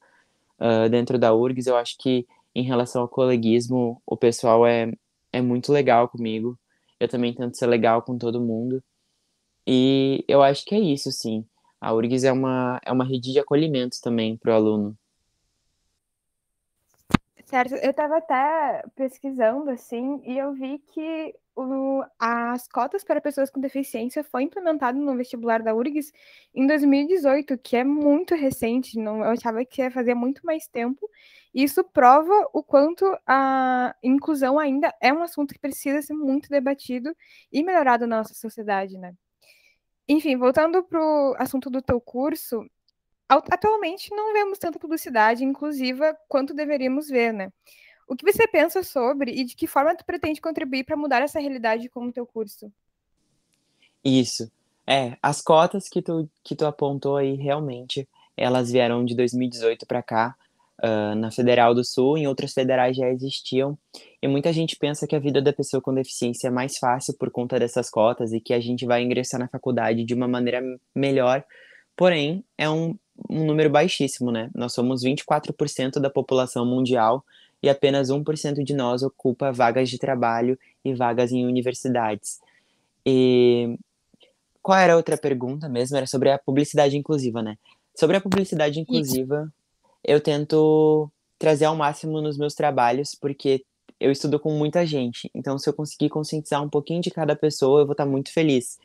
uh, 0.60 0.90
dentro 0.90 1.18
da 1.18 1.34
URGS. 1.34 1.68
Eu 1.68 1.78
acho 1.78 1.98
que 1.98 2.28
em 2.54 2.64
relação 2.64 3.04
ao 3.04 3.08
coleguismo, 3.08 4.02
o 4.06 4.18
pessoal 4.18 4.66
é, 4.66 4.92
é 5.32 5.42
muito 5.42 5.72
legal 5.72 6.08
comigo. 6.08 6.58
Eu 7.00 7.08
também 7.08 7.34
tento 7.34 7.58
ser 7.58 7.68
legal 7.68 8.02
com 8.02 8.18
todo 8.18 8.42
mundo. 8.42 8.84
E 9.70 10.24
eu 10.30 10.42
acho 10.42 10.64
que 10.64 10.74
é 10.74 10.80
isso, 10.80 11.12
sim. 11.12 11.46
A 11.82 11.94
URGS 11.94 12.24
é 12.24 12.32
uma, 12.32 12.80
é 12.86 12.92
uma 12.92 13.04
rede 13.04 13.34
de 13.34 13.40
acolhimento 13.40 13.98
também 14.02 14.38
para 14.38 14.54
o 14.54 14.56
aluno. 14.56 14.98
Certo, 17.44 17.76
eu 17.76 17.92
estava 17.92 18.18
até 18.18 18.84
pesquisando 18.96 19.70
assim 19.70 20.22
e 20.26 20.38
eu 20.38 20.54
vi 20.54 20.80
que 20.80 21.34
o, 21.56 22.04
as 22.18 22.68
cotas 22.68 23.04
para 23.04 23.20
pessoas 23.20 23.50
com 23.50 23.60
deficiência 23.60 24.24
foi 24.24 24.44
implementado 24.44 24.98
no 25.00 25.16
vestibular 25.18 25.62
da 25.62 25.74
URGS 25.76 26.14
em 26.56 26.66
2018, 26.66 27.58
que 27.58 27.76
é 27.76 27.84
muito 27.84 28.36
recente, 28.36 28.98
não, 28.98 29.18
eu 29.20 29.32
achava 29.32 29.66
que 29.66 29.82
ia 29.82 29.92
fazer 29.92 30.14
muito 30.14 30.46
mais 30.46 30.68
tempo. 30.68 31.10
E 31.54 31.64
isso 31.64 31.84
prova 31.84 32.50
o 32.54 32.64
quanto 32.64 33.06
a 33.26 33.94
inclusão 34.02 34.60
ainda 34.60 34.94
é 35.02 35.12
um 35.14 35.24
assunto 35.24 35.54
que 35.54 35.60
precisa 35.60 36.02
ser 36.02 36.14
muito 36.14 36.50
debatido 36.50 37.14
e 37.52 37.64
melhorado 37.64 38.08
na 38.08 38.18
nossa 38.18 38.34
sociedade, 38.34 38.98
né? 38.98 39.14
Enfim, 40.08 40.38
voltando 40.38 40.84
para 40.84 41.00
o 41.00 41.36
assunto 41.38 41.70
do 41.70 41.82
teu 41.82 42.00
curso, 42.00 42.66
atualmente 43.28 44.10
não 44.12 44.32
vemos 44.34 44.58
tanta 44.58 44.80
publicidade 44.80 45.44
inclusiva 45.44 46.18
quanto 46.30 46.54
deveríamos 46.54 47.10
ver, 47.10 47.34
né? 47.34 47.52
O 48.08 48.16
que 48.16 48.26
você 48.26 48.48
pensa 48.48 48.84
sobre 48.84 49.32
e 49.32 49.44
de 49.44 49.56
que 49.56 49.68
forma 49.68 49.96
tu 49.96 50.06
pretende 50.06 50.40
contribuir 50.40 50.86
para 50.86 50.96
mudar 50.96 51.22
essa 51.22 51.40
realidade 51.40 51.90
com 51.90 52.06
o 52.06 52.14
teu 52.14 52.26
curso? 52.26 52.72
Isso. 54.04 54.50
É, 54.86 55.18
as 55.22 55.42
cotas 55.42 55.90
que 55.90 56.02
tu, 56.02 56.30
que 56.42 56.56
tu 56.56 56.66
apontou 56.66 57.18
aí, 57.18 57.36
realmente, 57.36 58.08
elas 58.38 58.72
vieram 58.72 59.04
de 59.04 59.14
2018 59.14 59.86
para 59.86 60.02
cá, 60.02 60.38
uh, 60.84 61.16
na 61.16 61.32
Federal 61.32 61.74
do 61.74 61.84
Sul, 61.84 62.18
em 62.18 62.28
outras 62.28 62.54
federais 62.54 62.96
já 62.96 63.10
existiam, 63.10 63.78
e 64.22 64.28
muita 64.28 64.52
gente 64.52 64.76
pensa 64.76 65.08
que 65.08 65.16
a 65.16 65.20
vida 65.20 65.42
da 65.42 65.54
pessoa 65.54 65.82
com 65.82 65.94
deficiência 65.94 66.48
é 66.48 66.52
mais 66.52 66.78
fácil 66.78 67.16
por 67.18 67.30
conta 67.30 67.60
dessas 67.60 67.90
cotas 67.90 68.34
e 68.34 68.40
que 68.40 68.54
a 68.54 68.60
gente 68.60 68.86
vai 68.86 69.04
ingressar 69.04 69.40
na 69.40 69.48
faculdade 69.48 70.04
de 70.04 70.14
uma 70.14 70.28
maneira 70.28 70.62
melhor, 70.96 71.44
porém, 71.96 72.44
é 72.58 72.70
um, 72.70 72.98
um 73.30 73.46
número 73.46 73.70
baixíssimo, 73.70 74.32
né? 74.32 74.50
Nós 74.56 74.74
somos 74.74 75.04
24% 75.04 76.00
da 76.00 76.10
população 76.10 76.66
mundial 76.66 77.24
e 77.62 77.70
apenas 77.70 78.10
1% 78.10 78.64
de 78.64 78.74
nós 78.74 79.02
ocupa 79.04 79.52
vagas 79.52 79.90
de 79.90 79.98
trabalho 79.98 80.58
e 80.84 80.94
vagas 80.94 81.32
em 81.32 81.46
universidades. 81.46 82.40
E 83.06 83.78
qual 84.62 84.78
era 84.78 84.94
a 84.94 84.98
outra 84.98 85.18
pergunta 85.18 85.70
mesmo? 85.70 85.98
Era 85.98 86.06
sobre 86.06 86.30
a 86.30 86.38
publicidade 86.38 86.98
inclusiva, 86.98 87.42
né? 87.42 87.58
Sobre 87.96 88.18
a 88.18 88.22
publicidade 88.22 88.80
inclusiva. 88.80 89.52
Eu 90.08 90.22
tento 90.22 91.12
trazer 91.38 91.66
ao 91.66 91.76
máximo 91.76 92.22
nos 92.22 92.38
meus 92.38 92.56
trabalhos, 92.56 93.14
porque 93.14 93.64
eu 94.00 94.12
estudo 94.12 94.40
com 94.40 94.52
muita 94.52 94.86
gente. 94.86 95.30
Então, 95.36 95.60
se 95.60 95.70
eu 95.70 95.74
conseguir 95.74 96.10
conscientizar 96.10 96.64
um 96.64 96.70
pouquinho 96.70 97.02
de 97.02 97.12
cada 97.12 97.36
pessoa, 97.36 97.82
eu 97.82 97.86
vou 97.86 97.94
estar 97.94 98.06
muito 98.06 98.32
feliz. 98.32 98.80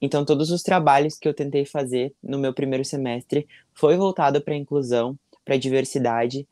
Então, 0.00 0.24
todos 0.24 0.50
os 0.50 0.62
trabalhos 0.62 1.18
que 1.18 1.28
eu 1.28 1.34
tentei 1.34 1.64
fazer 1.64 2.14
no 2.22 2.38
meu 2.38 2.54
primeiro 2.54 2.84
semestre 2.84 3.48
foi 3.74 3.96
voltado 3.96 4.40
para 4.40 4.54
a 4.54 4.56
inclusão, 4.56 5.18
para 5.44 5.56
a 5.56 5.58
diversidade 5.58 6.46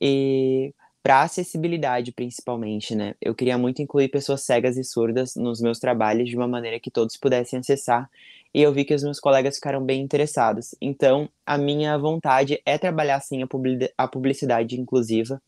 e 0.00 0.72
para 1.02 1.22
acessibilidade, 1.22 2.10
principalmente, 2.10 2.94
né? 2.94 3.14
Eu 3.20 3.34
queria 3.34 3.58
muito 3.58 3.82
incluir 3.82 4.08
pessoas 4.08 4.42
cegas 4.42 4.76
e 4.76 4.82
surdas 4.82 5.36
nos 5.36 5.60
meus 5.60 5.78
trabalhos 5.78 6.28
de 6.28 6.36
uma 6.36 6.48
maneira 6.48 6.80
que 6.80 6.90
todos 6.90 7.16
pudessem 7.16 7.58
acessar, 7.58 8.10
e 8.56 8.62
eu 8.62 8.72
vi 8.72 8.86
que 8.86 8.94
os 8.94 9.02
meus 9.02 9.20
colegas 9.20 9.56
ficaram 9.56 9.84
bem 9.84 10.00
interessados. 10.00 10.74
Então, 10.80 11.28
a 11.44 11.58
minha 11.58 11.98
vontade 11.98 12.58
é 12.64 12.78
trabalhar, 12.78 13.20
sim, 13.20 13.42
a 13.98 14.08
publicidade 14.08 14.80
inclusiva. 14.80 15.42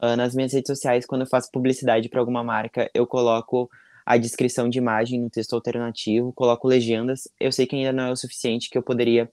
Uh, 0.00 0.16
nas 0.16 0.34
minhas 0.34 0.54
redes 0.54 0.68
sociais, 0.68 1.04
quando 1.04 1.20
eu 1.20 1.26
faço 1.26 1.50
publicidade 1.52 2.08
para 2.08 2.20
alguma 2.20 2.42
marca, 2.42 2.90
eu 2.94 3.06
coloco 3.06 3.68
a 4.06 4.16
descrição 4.16 4.66
de 4.66 4.78
imagem 4.78 5.20
no 5.20 5.28
texto 5.28 5.52
alternativo, 5.52 6.32
coloco 6.32 6.66
legendas. 6.66 7.28
Eu 7.38 7.52
sei 7.52 7.66
que 7.66 7.76
ainda 7.76 7.92
não 7.92 8.04
é 8.04 8.12
o 8.12 8.16
suficiente, 8.16 8.70
que 8.70 8.78
eu 8.78 8.82
poderia 8.82 9.30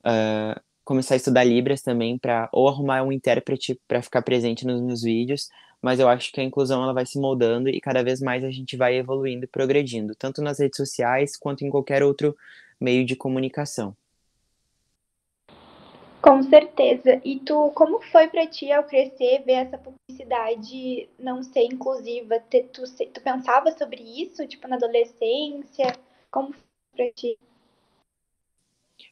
uh, 0.00 0.58
começar 0.86 1.14
a 1.14 1.16
estudar 1.16 1.42
Libras 1.42 1.82
também, 1.82 2.16
para 2.16 2.48
ou 2.52 2.68
arrumar 2.68 3.02
um 3.02 3.10
intérprete 3.10 3.78
para 3.88 4.00
ficar 4.00 4.22
presente 4.22 4.64
nos 4.64 4.80
meus 4.80 5.02
vídeos, 5.02 5.50
mas 5.82 5.98
eu 5.98 6.08
acho 6.08 6.32
que 6.32 6.40
a 6.40 6.44
inclusão 6.44 6.82
ela 6.82 6.94
vai 6.94 7.04
se 7.04 7.18
moldando 7.18 7.68
e 7.68 7.80
cada 7.80 8.04
vez 8.04 8.20
mais 8.20 8.44
a 8.44 8.50
gente 8.50 8.76
vai 8.76 8.96
evoluindo 8.96 9.44
e 9.44 9.48
progredindo, 9.48 10.14
tanto 10.14 10.40
nas 10.40 10.60
redes 10.60 10.76
sociais 10.76 11.36
quanto 11.36 11.64
em 11.64 11.70
qualquer 11.70 12.04
outro 12.04 12.36
meio 12.80 13.04
de 13.04 13.16
comunicação. 13.16 13.96
Com 16.22 16.42
certeza. 16.44 17.20
E 17.24 17.40
tu, 17.40 17.70
como 17.72 18.00
foi 18.00 18.28
para 18.28 18.46
ti 18.46 18.70
ao 18.70 18.84
crescer 18.84 19.42
ver 19.44 19.52
essa 19.52 19.78
publicidade 19.78 21.08
não 21.18 21.42
ser 21.42 21.64
inclusiva? 21.64 22.40
Tu, 22.48 22.62
tu, 23.12 23.20
pensava 23.20 23.70
sobre 23.76 24.02
isso, 24.02 24.46
tipo, 24.46 24.68
na 24.68 24.76
adolescência? 24.76 25.92
Como 26.30 26.52
foi 26.52 26.62
pra 26.96 27.12
ti? 27.12 27.36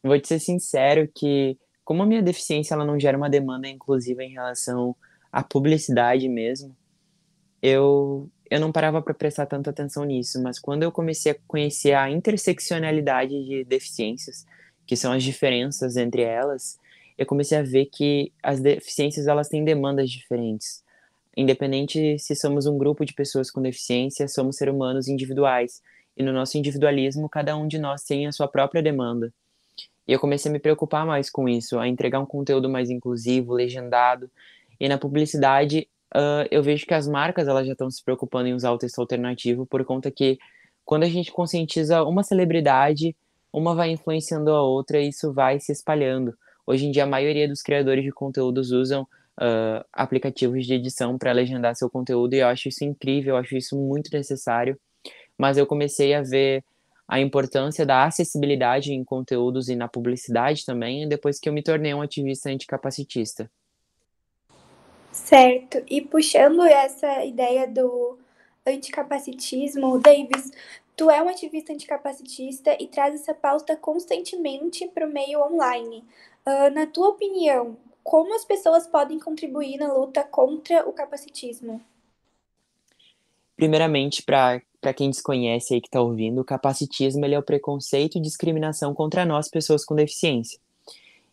Vou 0.03 0.21
te 0.21 0.29
ser 0.29 0.41
sincero 0.41 1.09
que, 1.15 1.57
como 1.85 2.03
a 2.03 2.07
minha 2.07 2.23
deficiência 2.23 2.75
ela 2.75 2.85
não 2.85 2.99
gera 2.99 3.17
uma 3.17 3.29
demanda 3.29 3.69
inclusiva 3.69 4.23
em 4.23 4.31
relação 4.31 4.97
à 5.31 5.43
publicidade 5.43 6.29
mesmo, 6.29 6.77
eu, 7.63 8.29
eu 8.51 8.61
não 8.61 8.73
parava 8.73 9.01
para 9.01 9.15
prestar 9.15 9.47
tanta 9.47 9.71
atenção 9.71 10.05
nisso, 10.05 10.43
mas 10.43 10.59
quando 10.59 10.83
eu 10.83 10.93
comecei 10.93 11.33
a 11.33 11.37
conhecer 11.47 11.93
a 11.93 12.11
interseccionalidade 12.11 13.45
de 13.45 13.65
deficiências, 13.65 14.45
que 14.87 14.97
são 14.97 15.13
as 15.13 15.23
diferenças 15.23 15.97
entre 15.97 16.23
elas, 16.23 16.79
eu 17.17 17.27
comecei 17.27 17.57
a 17.57 17.63
ver 17.63 17.87
que 17.87 18.33
as 18.43 18.61
deficiências 18.61 19.27
elas 19.27 19.49
têm 19.49 19.65
demandas 19.65 20.11
diferentes. 20.11 20.83
Independente 21.37 22.19
se 22.19 22.35
somos 22.35 22.67
um 22.67 22.79
grupo 22.79 23.05
de 23.05 23.13
pessoas 23.13 23.51
com 23.51 23.61
deficiência, 23.61 24.29
somos 24.29 24.57
seres 24.57 24.75
humanos 24.75 25.09
individuais. 25.09 25.83
E 26.17 26.23
no 26.23 26.33
nosso 26.33 26.57
individualismo, 26.57 27.29
cada 27.29 27.57
um 27.57 27.67
de 27.67 27.79
nós 27.79 28.05
tem 28.05 28.27
a 28.27 28.33
sua 28.33 28.47
própria 28.47 28.83
demanda. 28.83 29.33
E 30.07 30.13
eu 30.13 30.19
comecei 30.19 30.51
a 30.51 30.53
me 30.53 30.59
preocupar 30.59 31.07
mais 31.07 31.31
com 31.31 31.49
isso, 31.49 31.79
a 31.79 31.89
entregar 31.89 32.21
um 32.21 32.27
conteúdo 32.27 32.69
mais 32.69 32.91
inclusivo, 32.91 33.55
legendado. 33.55 34.31
E 34.79 34.89
na 34.89 34.99
publicidade, 34.99 35.89
uh, 36.15 36.47
eu 36.51 36.63
vejo 36.63 36.87
que 36.87 36.95
as 36.95 37.09
marcas 37.09 37.49
elas 37.49 37.67
já 37.67 37.73
estão 37.73 37.91
se 37.91 38.03
preocupando 38.03 38.49
em 38.49 38.55
usar 38.55 38.73
o 38.73 38.79
texto 38.79 38.99
alternativo, 38.99 39.67
por 39.67 39.85
conta 39.85 40.11
que 40.11 40.39
quando 40.85 41.05
a 41.05 41.09
gente 41.09 41.33
conscientiza 41.33 42.03
uma 42.05 42.23
celebridade, 42.23 43.17
uma 43.53 43.75
vai 43.75 43.91
influenciando 43.91 44.51
a 44.51 44.63
outra 44.63 45.01
e 45.01 45.09
isso 45.09 45.33
vai 45.33 45.59
se 45.59 45.73
espalhando. 45.73 46.37
Hoje 46.67 46.87
em 46.87 46.91
dia, 46.91 47.05
a 47.05 47.07
maioria 47.07 47.49
dos 47.49 47.63
criadores 47.63 48.05
de 48.05 48.11
conteúdos 48.11 48.71
usam 48.71 49.03
uh, 49.03 49.85
aplicativos 49.93 50.67
de 50.67 50.75
edição 50.75 51.17
para 51.17 51.33
legendar 51.33 51.75
seu 51.77 51.89
conteúdo 51.89 52.35
e 52.35 52.39
eu 52.39 52.49
acho 52.49 52.69
isso 52.69 52.85
incrível, 52.85 53.35
eu 53.35 53.41
acho 53.41 53.57
isso 53.57 53.77
muito 53.77 54.11
necessário. 54.13 54.79
Mas 55.39 55.57
eu 55.57 55.67
comecei 55.67 56.15
a 56.15 56.23
ver 56.23 56.65
a 57.07 57.21
importância 57.21 57.85
da 57.85 58.05
acessibilidade 58.05 58.93
em 58.93 59.05
conteúdos 59.05 59.69
e 59.69 59.77
na 59.77 59.89
publicidade 59.89 60.65
também 60.65 61.09
depois 61.09 61.39
que 61.39 61.49
eu 61.49 61.53
me 61.53 61.63
tornei 61.63 61.93
um 61.93 62.03
ativista 62.03 62.51
anticapacitista. 62.51 63.51
Certo. 65.13 65.83
E 65.89 66.01
puxando 66.01 66.63
essa 66.65 67.25
ideia 67.25 67.69
do 67.69 68.19
anticapacitismo, 68.67 69.99
Davis, 70.01 70.51
tu 70.97 71.11
é 71.11 71.23
um 71.23 71.29
ativista 71.29 71.73
anticapacitista 71.73 72.77
e 72.81 72.89
traz 72.89 73.15
essa 73.15 73.35
pauta 73.35 73.77
constantemente 73.77 74.89
para 74.89 75.07
o 75.07 75.13
meio 75.13 75.41
online. 75.41 76.05
Uh, 76.47 76.75
na 76.75 76.87
tua 76.87 77.11
opinião, 77.11 77.77
como 78.03 78.35
as 78.35 78.45
pessoas 78.45 78.87
podem 78.87 79.19
contribuir 79.19 79.79
na 79.79 79.93
luta 79.93 80.23
contra 80.25 80.87
o 80.89 80.93
capacitismo? 80.93 81.81
Primeiramente, 83.57 84.23
para 84.23 84.61
quem 84.93 85.11
desconhece 85.11 85.75
aí 85.75 85.81
que 85.81 85.89
está 85.89 86.01
ouvindo, 86.01 86.41
o 86.41 86.45
capacitismo 86.45 87.25
ele 87.25 87.35
é 87.35 87.39
o 87.39 87.43
preconceito 87.43 88.19
e 88.19 88.21
discriminação 88.21 88.93
contra 88.93 89.25
nós, 89.25 89.49
pessoas 89.49 89.85
com 89.85 89.95
deficiência. 89.95 90.59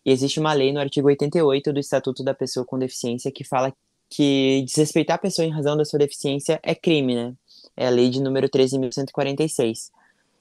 E 0.04 0.10
existe 0.10 0.40
uma 0.40 0.52
lei 0.52 0.72
no 0.72 0.80
artigo 0.80 1.08
88 1.08 1.72
do 1.72 1.80
Estatuto 1.80 2.24
da 2.24 2.34
Pessoa 2.34 2.64
com 2.64 2.78
Deficiência 2.78 3.30
que 3.30 3.44
fala 3.44 3.72
que 4.08 4.62
desrespeitar 4.66 5.16
a 5.16 5.18
pessoa 5.18 5.46
em 5.46 5.50
razão 5.50 5.76
da 5.76 5.84
sua 5.84 5.98
deficiência 5.98 6.60
é 6.62 6.74
crime, 6.74 7.14
né? 7.14 7.34
É 7.76 7.86
a 7.86 7.90
lei 7.90 8.10
de 8.10 8.20
número 8.20 8.48
13.146. 8.48 9.90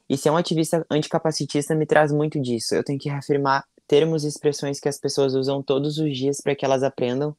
E 0.10 0.18
ser 0.18 0.30
um 0.30 0.36
ativista 0.36 0.86
anticapacitista 0.90 1.74
me 1.74 1.86
traz 1.86 2.12
muito 2.12 2.40
disso. 2.40 2.76
Eu 2.76 2.84
tenho 2.84 3.00
que 3.00 3.08
reafirmar 3.08 3.64
termos 3.88 4.26
e 4.26 4.28
expressões 4.28 4.80
que 4.80 4.90
as 4.90 5.00
pessoas 5.00 5.34
usam 5.34 5.62
todos 5.64 5.98
os 5.98 6.18
dias 6.18 6.42
para 6.42 6.54
que 6.54 6.66
elas 6.66 6.84
aprendam. 6.84 7.36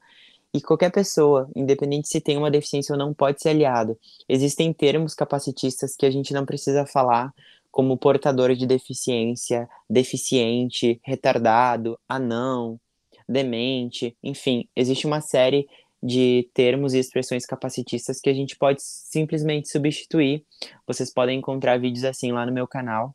E 0.55 0.61
qualquer 0.61 0.93
pessoa, 0.93 1.49
independente 1.57 2.09
se 2.09 2.21
tem 2.21 2.37
uma 2.37 2.51
deficiência 2.51 2.93
ou 2.93 2.99
não, 2.99 3.15
pode 3.15 3.41
ser 3.41 3.51
aliado. 3.51 3.99
Existem 4.29 4.73
termos 4.73 5.15
capacitistas 5.15 5.97
que 5.97 6.05
a 6.05 6.11
gente 6.11 6.35
não 6.35 6.45
precisa 6.45 6.85
falar, 6.85 7.33
como 7.71 7.97
portador 7.97 8.55
de 8.55 8.67
deficiência, 8.67 9.67
deficiente, 9.89 11.01
retardado, 11.03 11.99
anão, 12.07 12.79
demente, 13.27 14.15
enfim, 14.23 14.69
existe 14.77 15.07
uma 15.07 15.23
série 15.23 15.67
de 16.03 16.51
termos 16.53 16.93
e 16.93 16.99
expressões 16.99 17.47
capacitistas 17.47 18.21
que 18.21 18.29
a 18.29 18.35
gente 18.35 18.57
pode 18.57 18.83
simplesmente 18.83 19.71
substituir. 19.71 20.45
Vocês 20.87 21.13
podem 21.13 21.39
encontrar 21.39 21.79
vídeos 21.79 22.05
assim 22.05 22.31
lá 22.33 22.45
no 22.45 22.53
meu 22.53 22.67
canal, 22.67 23.15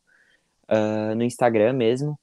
uh, 0.63 1.13
no 1.13 1.24
Instagram 1.24 1.74
mesmo. 1.74 2.17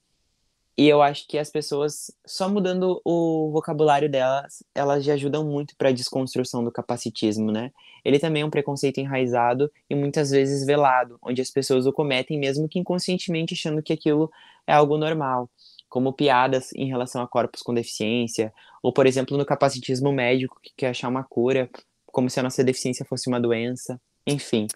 E 0.76 0.88
eu 0.88 1.00
acho 1.00 1.28
que 1.28 1.38
as 1.38 1.50
pessoas, 1.50 2.10
só 2.26 2.48
mudando 2.48 3.00
o 3.04 3.50
vocabulário 3.52 4.10
delas, 4.10 4.64
elas 4.74 5.04
já 5.04 5.14
ajudam 5.14 5.44
muito 5.44 5.76
para 5.76 5.90
a 5.90 5.92
desconstrução 5.92 6.64
do 6.64 6.72
capacitismo, 6.72 7.52
né? 7.52 7.70
Ele 8.04 8.18
também 8.18 8.42
é 8.42 8.44
um 8.44 8.50
preconceito 8.50 8.98
enraizado 8.98 9.70
e 9.88 9.94
muitas 9.94 10.30
vezes 10.30 10.66
velado, 10.66 11.16
onde 11.22 11.40
as 11.40 11.50
pessoas 11.50 11.86
o 11.86 11.92
cometem 11.92 12.38
mesmo 12.40 12.68
que 12.68 12.80
inconscientemente 12.80 13.54
achando 13.54 13.82
que 13.82 13.92
aquilo 13.92 14.28
é 14.66 14.72
algo 14.72 14.98
normal, 14.98 15.48
como 15.88 16.12
piadas 16.12 16.72
em 16.74 16.88
relação 16.88 17.22
a 17.22 17.28
corpos 17.28 17.62
com 17.62 17.72
deficiência, 17.72 18.52
ou 18.82 18.92
por 18.92 19.06
exemplo 19.06 19.38
no 19.38 19.46
capacitismo 19.46 20.12
médico 20.12 20.58
que 20.60 20.72
quer 20.76 20.88
achar 20.88 21.08
uma 21.08 21.22
cura, 21.22 21.70
como 22.06 22.28
se 22.28 22.40
a 22.40 22.42
nossa 22.42 22.64
deficiência 22.64 23.06
fosse 23.06 23.28
uma 23.28 23.40
doença. 23.40 24.00
Enfim, 24.26 24.66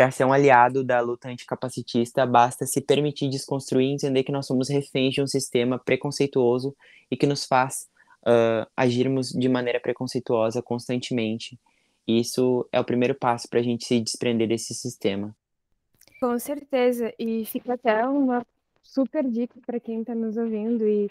para 0.00 0.10
ser 0.10 0.24
um 0.24 0.32
aliado 0.32 0.82
da 0.82 0.98
luta 0.98 1.28
anticapacitista, 1.28 2.24
basta 2.24 2.64
se 2.64 2.80
permitir 2.80 3.28
desconstruir 3.28 3.86
e 3.86 3.92
entender 3.92 4.22
que 4.22 4.32
nós 4.32 4.46
somos 4.46 4.70
reféns 4.70 5.12
de 5.12 5.20
um 5.20 5.26
sistema 5.26 5.78
preconceituoso 5.78 6.74
e 7.10 7.18
que 7.18 7.26
nos 7.26 7.44
faz 7.44 7.86
uh, 8.22 8.66
agirmos 8.74 9.28
de 9.28 9.46
maneira 9.46 9.78
preconceituosa 9.78 10.62
constantemente. 10.62 11.60
Isso 12.08 12.66
é 12.72 12.80
o 12.80 12.84
primeiro 12.84 13.14
passo 13.14 13.46
para 13.46 13.60
a 13.60 13.62
gente 13.62 13.84
se 13.84 14.00
desprender 14.00 14.48
desse 14.48 14.72
sistema. 14.72 15.36
Com 16.18 16.38
certeza, 16.38 17.12
e 17.18 17.44
fica 17.44 17.74
até 17.74 18.02
uma 18.08 18.42
super 18.82 19.22
dica 19.28 19.60
para 19.66 19.78
quem 19.78 20.00
está 20.00 20.14
nos 20.14 20.38
ouvindo 20.38 20.88
e 20.88 21.10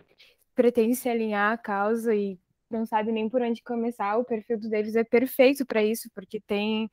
pretende 0.55 0.95
se 0.95 1.07
alinhar 1.07 1.53
à 1.53 1.57
causa 1.59 2.15
e 2.15 2.39
não 2.71 2.87
sabe 2.87 3.11
nem 3.11 3.29
por 3.29 3.39
onde 3.43 3.61
começar. 3.61 4.17
O 4.17 4.25
perfil 4.25 4.59
do 4.59 4.67
Davis 4.67 4.95
é 4.95 5.03
perfeito 5.03 5.63
para 5.63 5.83
isso, 5.83 6.09
porque 6.15 6.39
tem 6.39 6.89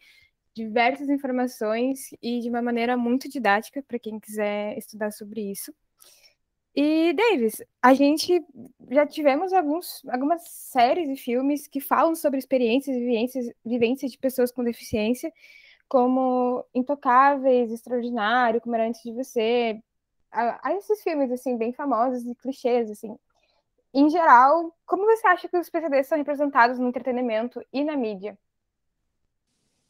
diversas 0.57 1.11
informações 1.11 2.09
e 2.23 2.41
de 2.41 2.49
uma 2.49 2.63
maneira 2.63 2.97
muito 2.97 3.29
didática 3.29 3.83
para 3.83 3.99
quem 3.99 4.19
quiser 4.19 4.77
estudar 4.79 5.13
sobre 5.13 5.43
isso. 5.43 5.73
E, 6.75 7.13
Davis, 7.13 7.63
a 7.83 7.93
gente 7.93 8.43
já 8.91 9.07
tivemos 9.07 9.53
alguns, 9.53 10.03
algumas 10.09 10.43
séries 10.49 11.11
e 11.11 11.17
filmes 11.17 11.67
que 11.67 11.79
falam 11.79 12.15
sobre 12.15 12.39
experiências 12.39 12.97
e 12.97 13.01
vivências, 13.01 13.51
vivências 13.65 14.11
de 14.13 14.19
pessoas 14.19 14.51
com 14.51 14.65
deficiência, 14.65 15.31
como 15.89 16.65
Intocáveis, 16.75 17.71
Extraordinário, 17.71 18.61
Como 18.61 18.75
Era 18.75 18.89
Antes 18.89 19.03
de 19.03 19.13
Você. 19.13 19.79
Há 20.31 20.73
esses 20.75 21.03
filmes, 21.03 21.31
assim, 21.31 21.57
bem 21.57 21.73
famosos 21.73 22.25
e 22.27 22.35
clichês, 22.35 22.91
assim. 22.91 23.17
Em 23.93 24.09
geral, 24.11 24.75
como 24.87 25.05
você 25.05 25.27
acha 25.27 25.49
que 25.49 25.57
os 25.57 25.71
PCDs 25.71 26.07
são 26.07 26.19
representados 26.19 26.79
no 26.79 26.89
entretenimento 26.89 27.63
e 27.73 27.85
na 27.85 27.97
mídia? 27.97 28.39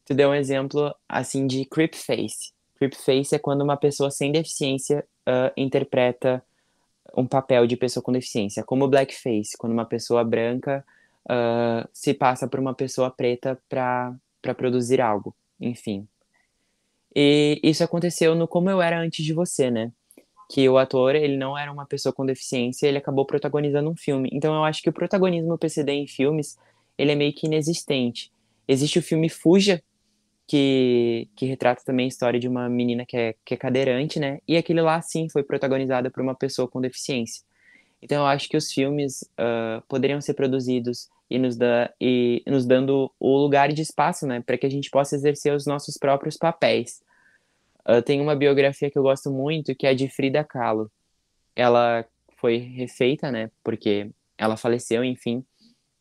Tu 0.07 0.15
deu 0.15 0.31
um 0.31 0.35
exemplo 0.35 0.95
assim 1.09 1.47
de 1.47 1.65
creep 1.67 1.95
face. 1.95 2.53
Creep 2.77 2.95
face 2.95 3.35
é 3.35 3.39
quando 3.39 3.63
uma 3.63 3.77
pessoa 3.77 4.11
sem 4.11 4.33
deficiência 4.33 5.05
uh, 5.29 5.53
interpreta 5.57 6.43
um 7.17 7.27
papel 7.27 7.67
de 7.67 7.77
pessoa 7.77 8.03
com 8.03 8.13
deficiência, 8.13 8.63
como 8.63 8.89
blackface, 8.89 9.57
quando 9.59 9.73
uma 9.73 9.85
pessoa 9.85 10.23
branca 10.23 10.85
uh, 11.25 11.89
se 11.93 12.15
passa 12.15 12.47
por 12.47 12.61
uma 12.61 12.75
pessoa 12.75 13.11
preta 13.11 13.59
para 13.69 14.55
produzir 14.55 15.01
algo, 15.01 15.35
enfim. 15.61 16.07
E 17.15 17.59
isso 17.63 17.83
aconteceu 17.83 18.35
no 18.35 18.47
Como 18.47 18.69
Eu 18.69 18.83
Era 18.83 19.01
Antes 19.01 19.25
de 19.25 19.33
Você, 19.33 19.71
né? 19.71 19.91
Que 20.51 20.69
o 20.69 20.77
ator, 20.77 21.17
ele 21.17 21.37
não 21.37 21.57
era 21.57 21.73
uma 21.73 21.87
pessoa 21.87 22.13
com 22.13 22.27
deficiência, 22.27 22.87
ele 22.87 22.99
acabou 22.99 23.25
protagonizando 23.25 23.89
um 23.89 23.97
filme. 23.97 24.29
Então 24.33 24.55
eu 24.55 24.63
acho 24.63 24.83
que 24.83 24.91
o 24.91 24.93
protagonismo 24.93 25.57
PCD 25.57 25.93
em 25.93 26.07
filmes, 26.07 26.59
ele 26.99 27.13
é 27.13 27.15
meio 27.15 27.33
que 27.33 27.47
inexistente. 27.47 28.31
Existe 28.69 28.99
o 28.99 29.03
filme 29.03 29.29
Fuja, 29.29 29.83
que, 30.47 31.29
que 31.35 31.47
retrata 31.47 31.83
também 31.85 32.05
a 32.05 32.09
história 32.09 32.39
de 32.39 32.47
uma 32.47 32.69
menina 32.69 33.05
que 33.05 33.17
é, 33.17 33.35
que 33.45 33.55
é 33.55 33.57
cadeirante, 33.57 34.21
né? 34.21 34.39
E 34.47 34.57
aquele 34.57 34.81
lá, 34.81 35.01
sim, 35.03 35.29
foi 35.29 35.43
protagonizado 35.43 36.11
por 36.11 36.23
uma 36.23 36.35
pessoa 36.35 36.69
com 36.69 36.81
deficiência. 36.81 37.43
Então 38.01 38.19
eu 38.23 38.27
acho 38.27 38.49
que 38.49 38.57
os 38.57 38.71
filmes 38.71 39.23
uh, 39.23 39.83
poderiam 39.89 40.21
ser 40.21 40.35
produzidos 40.35 41.09
e 41.29 41.39
nos, 41.39 41.57
da, 41.57 41.93
e 42.01 42.43
nos 42.47 42.65
dando 42.65 43.11
o 43.19 43.37
lugar 43.37 43.73
de 43.73 43.83
espaço, 43.83 44.27
né? 44.27 44.41
Para 44.41 44.57
que 44.57 44.67
a 44.67 44.71
gente 44.71 44.91
possa 44.91 45.17
exercer 45.17 45.53
os 45.53 45.67
nossos 45.67 45.97
próprios 45.97 46.37
papéis. 46.37 47.03
Uh, 47.89 48.01
tem 48.03 48.21
uma 48.21 48.37
biografia 48.37 48.91
que 48.91 48.99
eu 48.99 49.03
gosto 49.03 49.31
muito, 49.31 49.75
que 49.75 49.87
é 49.87 49.95
de 49.95 50.09
Frida 50.09 50.45
Kahlo. 50.45 50.91
Ela 51.57 52.05
foi 52.37 52.59
refeita, 52.59 53.33
né? 53.33 53.51
Porque 53.65 54.11
ela 54.39 54.57
faleceu, 54.57 55.03
enfim. 55.03 55.45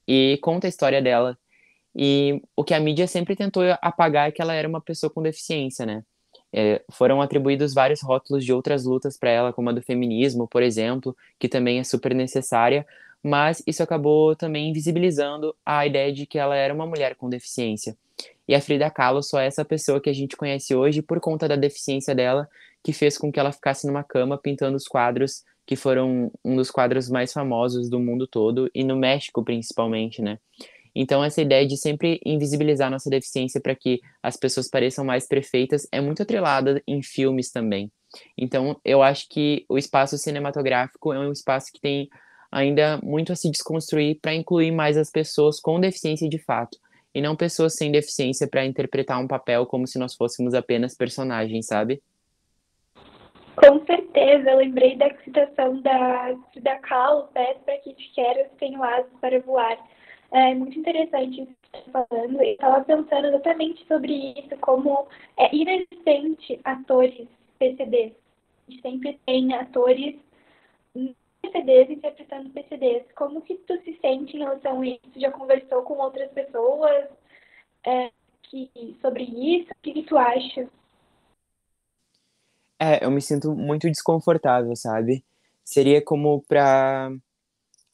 E 0.08 0.38
conta 0.42 0.68
a 0.68 0.70
história 0.70 1.02
dela 1.02 1.36
e 1.96 2.42
o 2.56 2.64
que 2.64 2.74
a 2.74 2.80
mídia 2.80 3.08
sempre 3.08 3.36
tentou 3.36 3.64
apagar 3.82 4.28
é 4.28 4.32
que 4.32 4.42
ela 4.42 4.54
era 4.54 4.68
uma 4.68 4.82
pessoa 4.82 5.10
com 5.10 5.22
deficiência, 5.22 5.86
né? 5.86 6.04
É, 6.52 6.82
foram 6.92 7.22
atribuídos 7.22 7.74
vários 7.74 8.02
rótulos 8.02 8.44
de 8.44 8.54
outras 8.54 8.86
lutas 8.86 9.18
para 9.18 9.30
ela, 9.30 9.54
como 9.54 9.70
a 9.70 9.74
do 9.74 9.82
feminismo, 9.82 10.48
por 10.48 10.62
exemplo, 10.62 11.16
que 11.40 11.50
também 11.50 11.80
é 11.80 11.84
super 11.84 12.14
necessária, 12.14 12.86
mas 13.24 13.64
isso 13.66 13.82
acabou 13.82 14.36
também 14.36 14.70
invisibilizando 14.70 15.56
a 15.66 15.86
ideia 15.86 16.14
de 16.14 16.26
que 16.26 16.38
ela 16.38 16.56
era 16.56 16.74
uma 16.74 16.86
mulher 16.86 17.16
com 17.16 17.30
deficiência. 17.30 17.98
E 18.48 18.54
a 18.54 18.62
Frida 18.62 18.90
Kahlo 18.90 19.24
só 19.24 19.40
é 19.40 19.48
essa 19.48 19.66
pessoa 19.66 20.00
que 20.00 20.10
a 20.10 20.14
gente 20.14 20.38
conhece 20.38 20.76
hoje 20.76 21.02
por 21.02 21.20
conta 21.20 21.48
da 21.48 21.56
deficiência 21.56 22.14
dela, 22.14 22.48
que 22.84 22.94
fez 22.94 23.18
com 23.18 23.32
que 23.32 23.40
ela 23.40 23.52
ficasse 23.52 23.88
numa 23.88 24.04
cama 24.04 24.38
pintando 24.38 24.78
os 24.78 24.88
quadros 24.88 25.44
que 25.66 25.76
foram 25.76 26.32
um 26.44 26.56
dos 26.56 26.70
quadros 26.70 27.10
mais 27.10 27.34
famosos 27.34 27.90
do 27.90 28.00
mundo 28.00 28.28
todo 28.28 28.70
e 28.74 28.84
no 28.84 28.96
México 28.96 29.44
principalmente, 29.44 30.22
né? 30.22 30.38
Então, 30.96 31.24
essa 31.24 31.42
ideia 31.42 31.68
de 31.68 31.76
sempre 31.76 32.22
invisibilizar 32.26 32.90
nossa 32.90 33.10
deficiência 33.10 33.60
para 33.60 33.76
que 33.76 34.00
as 34.24 34.38
pessoas 34.38 34.70
pareçam 34.70 35.04
mais 35.04 35.28
perfeitas 35.28 35.86
é 35.92 36.00
muito 36.00 36.24
atrelada 36.24 36.82
em 36.88 37.04
filmes 37.04 37.52
também. 37.52 37.92
Então, 38.38 38.80
eu 38.86 39.04
acho 39.04 39.28
que 39.30 39.66
o 39.68 39.78
espaço 39.78 40.18
cinematográfico 40.18 41.12
é 41.12 41.20
um 41.20 41.34
espaço 41.34 41.68
que 41.74 41.82
tem 41.82 42.08
ainda 42.50 42.98
muito 43.04 43.34
a 43.34 43.36
se 43.36 43.52
desconstruir 43.52 44.20
para 44.22 44.34
incluir 44.34 44.72
mais 44.72 44.98
as 44.98 45.12
pessoas 45.12 45.60
com 45.60 45.80
deficiência 45.82 46.30
de 46.30 46.40
fato, 46.40 46.78
e 47.14 47.22
não 47.22 47.36
pessoas 47.36 47.76
sem 47.76 47.92
deficiência 47.92 48.48
para 48.48 48.66
interpretar 48.66 49.20
um 49.20 49.28
papel 49.28 49.66
como 49.66 49.86
se 49.86 50.00
nós 50.00 50.16
fôssemos 50.16 50.54
apenas 50.54 50.96
personagens, 50.96 51.66
sabe? 51.66 52.02
Com 53.56 53.86
certeza, 53.86 54.52
eu 54.52 54.58
lembrei 54.58 54.98
da 54.98 55.10
citação 55.24 55.82
da, 55.82 56.36
da 56.62 56.76
Kahlo, 56.80 57.28
pés 57.34 57.58
para 57.66 57.78
que 57.78 57.94
te 57.94 58.12
quero, 58.14 58.50
tenho 58.58 58.84
asas 58.84 59.12
para 59.22 59.40
voar. 59.40 59.78
É 60.36 60.54
muito 60.54 60.78
interessante 60.78 61.44
isso 61.44 61.56
que 61.62 61.70
você 61.72 61.88
está 61.88 62.06
falando. 62.06 62.42
Eu 62.42 62.52
estava 62.52 62.84
pensando 62.84 63.28
exatamente 63.28 63.88
sobre 63.88 64.38
isso, 64.38 64.58
como 64.60 65.08
é 65.38 65.56
inexistente 65.56 66.60
atores 66.66 67.26
PCDs. 67.58 68.12
A 68.68 68.72
gente 68.72 68.82
sempre 68.82 69.18
tem 69.26 69.54
atores 69.54 70.18
PCDs 71.42 71.90
interpretando 71.90 72.50
PCDs. 72.50 73.06
Como 73.16 73.44
que 73.44 73.56
tu 73.60 73.82
se 73.84 73.98
sente 74.02 74.36
em 74.36 74.40
relação 74.40 74.82
a 74.82 74.86
isso? 74.86 75.00
Já 75.16 75.32
conversou 75.32 75.84
com 75.84 75.94
outras 76.00 76.30
pessoas 76.32 77.06
é, 77.86 78.12
que, 78.44 78.70
sobre 79.02 79.24
isso? 79.24 79.72
O 79.72 79.82
que, 79.82 79.94
que 79.94 80.04
tu 80.04 80.18
acha? 80.18 80.68
É, 82.78 83.06
eu 83.06 83.10
me 83.10 83.22
sinto 83.22 83.56
muito 83.56 83.88
desconfortável, 83.88 84.76
sabe? 84.76 85.24
Seria 85.64 86.04
como 86.04 86.42
para 86.42 87.10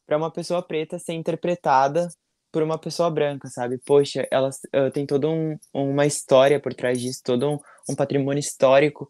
para 0.08 0.18
uma 0.18 0.32
pessoa 0.32 0.62
preta 0.62 1.00
ser 1.00 1.14
interpretada 1.14 2.10
por 2.52 2.62
uma 2.64 2.78
pessoa 2.78 3.10
branca, 3.10 3.48
sabe? 3.48 3.78
Poxa, 3.86 4.28
ela 4.32 4.50
uh, 4.50 4.92
tem 4.92 5.06
toda 5.06 5.30
um, 5.30 5.58
uma 5.74 6.06
história 6.06 6.60
por 6.60 6.74
trás 6.74 7.00
disso, 7.00 7.22
todo 7.24 7.50
um, 7.50 7.60
um 7.90 7.96
patrimônio 7.96 8.40
histórico 8.40 9.10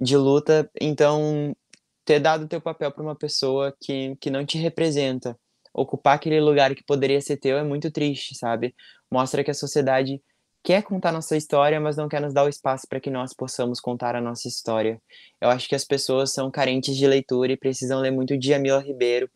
de 0.00 0.16
luta. 0.16 0.70
Então, 0.80 1.56
ter 2.04 2.20
dado 2.20 2.48
teu 2.48 2.60
papel 2.60 2.92
para 2.92 3.02
uma 3.02 3.16
pessoa 3.16 3.74
que, 3.80 4.16
que 4.16 4.30
não 4.30 4.44
te 4.44 4.58
representa, 4.58 5.38
ocupar 5.72 6.16
aquele 6.16 6.40
lugar 6.40 6.74
que 6.74 6.84
poderia 6.84 7.20
ser 7.20 7.36
teu 7.36 7.56
é 7.58 7.64
muito 7.64 7.90
triste, 7.90 8.36
sabe? 8.36 8.74
Mostra 9.10 9.42
que 9.42 9.50
a 9.50 9.54
sociedade 9.54 10.22
quer 10.62 10.82
contar 10.82 11.12
nossa 11.12 11.36
história, 11.36 11.80
mas 11.80 11.96
não 11.96 12.08
quer 12.08 12.20
nos 12.20 12.32
dar 12.32 12.44
o 12.44 12.48
espaço 12.48 12.86
para 12.88 13.00
que 13.00 13.10
nós 13.10 13.34
possamos 13.34 13.80
contar 13.80 14.16
a 14.16 14.20
nossa 14.20 14.48
história. 14.48 15.00
Eu 15.40 15.50
acho 15.50 15.68
que 15.68 15.74
as 15.74 15.84
pessoas 15.84 16.32
são 16.32 16.50
carentes 16.50 16.96
de 16.96 17.06
leitura 17.06 17.52
e 17.52 17.56
precisam 17.56 18.00
ler 18.00 18.10
muito 18.10 18.36
de 18.36 18.48
Jamila 18.48 18.80
Ribeiro, 18.80 19.30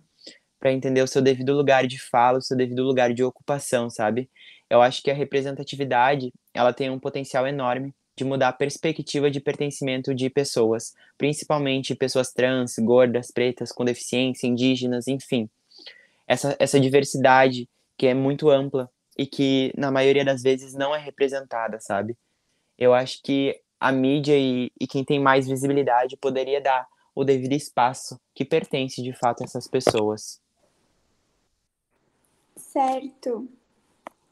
para 0.59 0.73
entender 0.73 1.03
o 1.03 1.07
seu 1.07 1.23
devido 1.23 1.55
lugar 1.55 1.87
de 1.87 1.99
fala, 1.99 2.39
o 2.39 2.43
seu 2.43 2.57
devido 2.57 2.83
lugar 2.83 3.13
de 3.15 3.23
ocupação, 3.23 3.89
sabe? 3.89 4.29
Eu 4.69 4.83
acho 4.83 5.03
que 5.03 5.11
a 5.11 5.15
representatividade, 5.15 6.33
ela 6.53 6.73
tem 6.73 6.91
um 6.91 6.99
potencial 6.99 7.47
enorme 7.47 7.95
de 8.17 8.25
mudar 8.25 8.49
a 8.49 8.53
perspectiva 8.53 9.31
de 9.31 9.41
pertencimento 9.41 10.13
de 10.13 10.29
pessoas, 10.29 10.93
principalmente 11.17 11.95
pessoas 11.95 12.33
trans, 12.33 12.75
gordas, 12.79 13.31
pretas, 13.31 13.71
com 13.71 13.85
deficiência, 13.85 14.47
indígenas, 14.47 15.07
enfim. 15.07 15.49
Essa, 16.27 16.57
essa 16.59 16.81
diversidade 16.81 17.69
que 17.97 18.07
é 18.07 18.15
muito 18.15 18.51
ampla 18.51 18.91
e 19.17 19.25
que, 19.25 19.73
na 19.77 19.91
maioria 19.91 20.25
das 20.25 20.43
vezes, 20.43 20.75
não 20.75 20.95
é 20.95 20.99
representada, 20.99 21.81
sabe? 21.81 22.17
Eu 22.77 22.93
acho 22.93 23.23
que 23.23 23.61
a 23.81 23.93
mídia 23.93 24.37
e, 24.37 24.71
e 24.81 24.87
quem 24.87 25.05
tem 25.05 25.21
mais 25.21 25.47
visibilidade 25.47 26.17
poderia 26.17 26.61
dar 26.61 26.87
o 27.15 27.25
devido 27.25 27.53
espaço 27.53 28.21
que 28.35 28.45
pertence 28.45 29.03
de 29.03 29.13
fato 29.13 29.43
a 29.43 29.45
essas 29.45 29.67
pessoas. 29.69 30.41
Certo. 32.79 33.49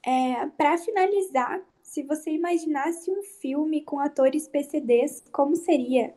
É, 0.06 0.46
Para 0.56 0.78
finalizar, 0.78 1.60
se 1.82 2.04
você 2.04 2.30
imaginasse 2.30 3.10
um 3.10 3.20
filme 3.40 3.82
com 3.82 3.98
atores 3.98 4.46
PCDs, 4.46 5.24
como 5.32 5.56
seria? 5.56 6.14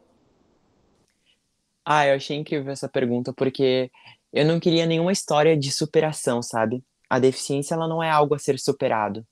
Ah, 1.84 2.06
eu 2.06 2.16
achei 2.16 2.38
incrível 2.38 2.72
essa 2.72 2.88
pergunta, 2.88 3.34
porque 3.34 3.90
eu 4.32 4.46
não 4.46 4.60
queria 4.60 4.86
nenhuma 4.86 5.12
história 5.12 5.58
de 5.58 5.72
superação, 5.72 6.44
sabe? 6.44 6.84
A 7.10 7.18
deficiência 7.18 7.74
ela 7.74 7.88
não 7.88 8.04
é 8.04 8.12
algo 8.12 8.36
a 8.36 8.40
ser 8.40 8.60
superado. 8.60 9.26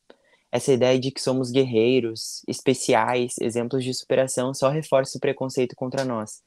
Essa 0.51 0.73
ideia 0.73 0.99
de 0.99 1.11
que 1.11 1.21
somos 1.21 1.51
guerreiros, 1.51 2.41
especiais, 2.47 3.35
exemplos 3.39 3.83
de 3.83 3.93
superação, 3.93 4.55
só 4.55 4.69
reforça 4.69 5.19
o 5.19 5.21
preconceito 5.21 5.75
contra 5.75 6.03
nós 6.03 6.41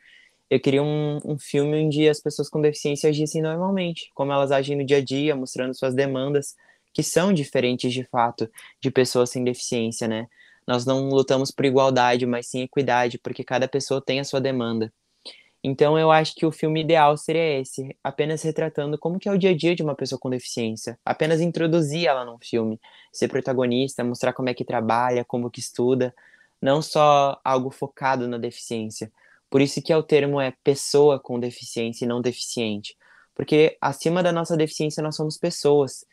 eu 0.50 0.60
queria 0.60 0.82
um, 0.82 1.18
um 1.24 1.38
filme 1.38 1.84
onde 1.84 2.08
as 2.08 2.20
pessoas 2.20 2.48
com 2.48 2.60
deficiência 2.60 3.08
agissem 3.08 3.40
normalmente, 3.40 4.10
como 4.14 4.32
elas 4.32 4.50
agem 4.50 4.76
no 4.76 4.84
dia 4.84 4.98
a 4.98 5.04
dia, 5.04 5.36
mostrando 5.36 5.74
suas 5.78 5.94
demandas, 5.94 6.56
que 6.92 7.02
são 7.02 7.32
diferentes 7.32 7.92
de 7.92 8.04
fato 8.04 8.50
de 8.82 8.90
pessoas 8.90 9.30
sem 9.30 9.44
deficiência, 9.44 10.08
né? 10.08 10.26
Nós 10.66 10.84
não 10.84 11.08
lutamos 11.08 11.50
por 11.50 11.64
igualdade, 11.64 12.26
mas 12.26 12.48
sim 12.48 12.62
equidade, 12.62 13.18
porque 13.18 13.44
cada 13.44 13.68
pessoa 13.68 14.02
tem 14.04 14.20
a 14.20 14.24
sua 14.24 14.40
demanda. 14.40 14.92
Então 15.62 15.98
eu 15.98 16.10
acho 16.10 16.34
que 16.34 16.46
o 16.46 16.52
filme 16.52 16.80
ideal 16.80 17.16
seria 17.16 17.60
esse, 17.60 17.94
apenas 18.02 18.42
retratando 18.42 18.98
como 18.98 19.18
que 19.18 19.28
é 19.28 19.32
o 19.32 19.38
dia 19.38 19.50
a 19.50 19.56
dia 19.56 19.74
de 19.76 19.82
uma 19.82 19.94
pessoa 19.94 20.18
com 20.18 20.30
deficiência, 20.30 20.98
apenas 21.04 21.40
introduzir 21.40 22.06
ela 22.06 22.24
num 22.24 22.38
filme, 22.38 22.80
ser 23.12 23.28
protagonista, 23.28 24.02
mostrar 24.02 24.32
como 24.32 24.48
é 24.48 24.54
que 24.54 24.64
trabalha, 24.64 25.24
como 25.24 25.50
que 25.50 25.60
estuda, 25.60 26.14
não 26.62 26.80
só 26.80 27.38
algo 27.44 27.70
focado 27.70 28.26
na 28.26 28.38
deficiência. 28.38 29.12
Por 29.50 29.60
isso 29.60 29.82
que 29.82 29.92
é 29.92 29.96
o 29.96 30.02
termo 30.02 30.40
é 30.40 30.54
pessoa 30.62 31.18
com 31.18 31.40
deficiência 31.40 32.04
e 32.04 32.08
não 32.08 32.22
deficiente. 32.22 32.96
Porque 33.34 33.76
acima 33.80 34.22
da 34.22 34.30
nossa 34.30 34.56
deficiência 34.56 35.02
nós 35.02 35.16
somos 35.16 35.36
pessoas. 35.36 36.04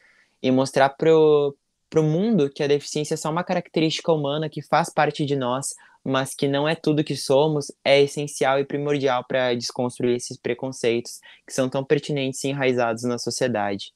E 0.42 0.50
mostrar 0.50 0.90
pro, 0.90 1.56
pro 1.90 2.04
mundo 2.04 2.50
que 2.50 2.64
a 2.64 2.68
deficiência 2.68 3.14
é 3.14 3.18
só 3.18 3.30
uma 3.30 3.44
característica 3.44 4.12
humana 4.12 4.50
que 4.50 4.62
faz 4.62 4.90
parte 4.90 5.24
de 5.24 5.36
nós, 5.36 5.76
mas 6.04 6.34
que 6.34 6.48
não 6.48 6.68
é 6.68 6.74
tudo 6.74 7.04
que 7.04 7.16
somos, 7.16 7.72
é 7.84 8.02
essencial 8.02 8.60
e 8.60 8.66
primordial 8.66 9.24
para 9.28 9.54
desconstruir 9.54 10.16
esses 10.16 10.38
preconceitos 10.38 11.20
que 11.46 11.54
são 11.54 11.70
tão 11.70 11.84
pertinentes 11.84 12.44
e 12.44 12.50
enraizados 12.50 13.04
na 13.04 13.18
sociedade. 13.18 13.94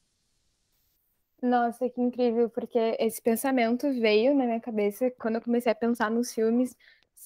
Nossa, 1.41 1.89
que 1.89 1.99
incrível, 1.99 2.49
porque 2.49 2.95
esse 2.99 3.19
pensamento 3.19 3.91
veio 3.99 4.36
na 4.36 4.45
minha 4.45 4.60
cabeça 4.60 5.12
quando 5.17 5.36
eu 5.36 5.41
comecei 5.41 5.71
a 5.71 5.75
pensar 5.75 6.12
nos 6.12 6.32
filmes 6.32 6.75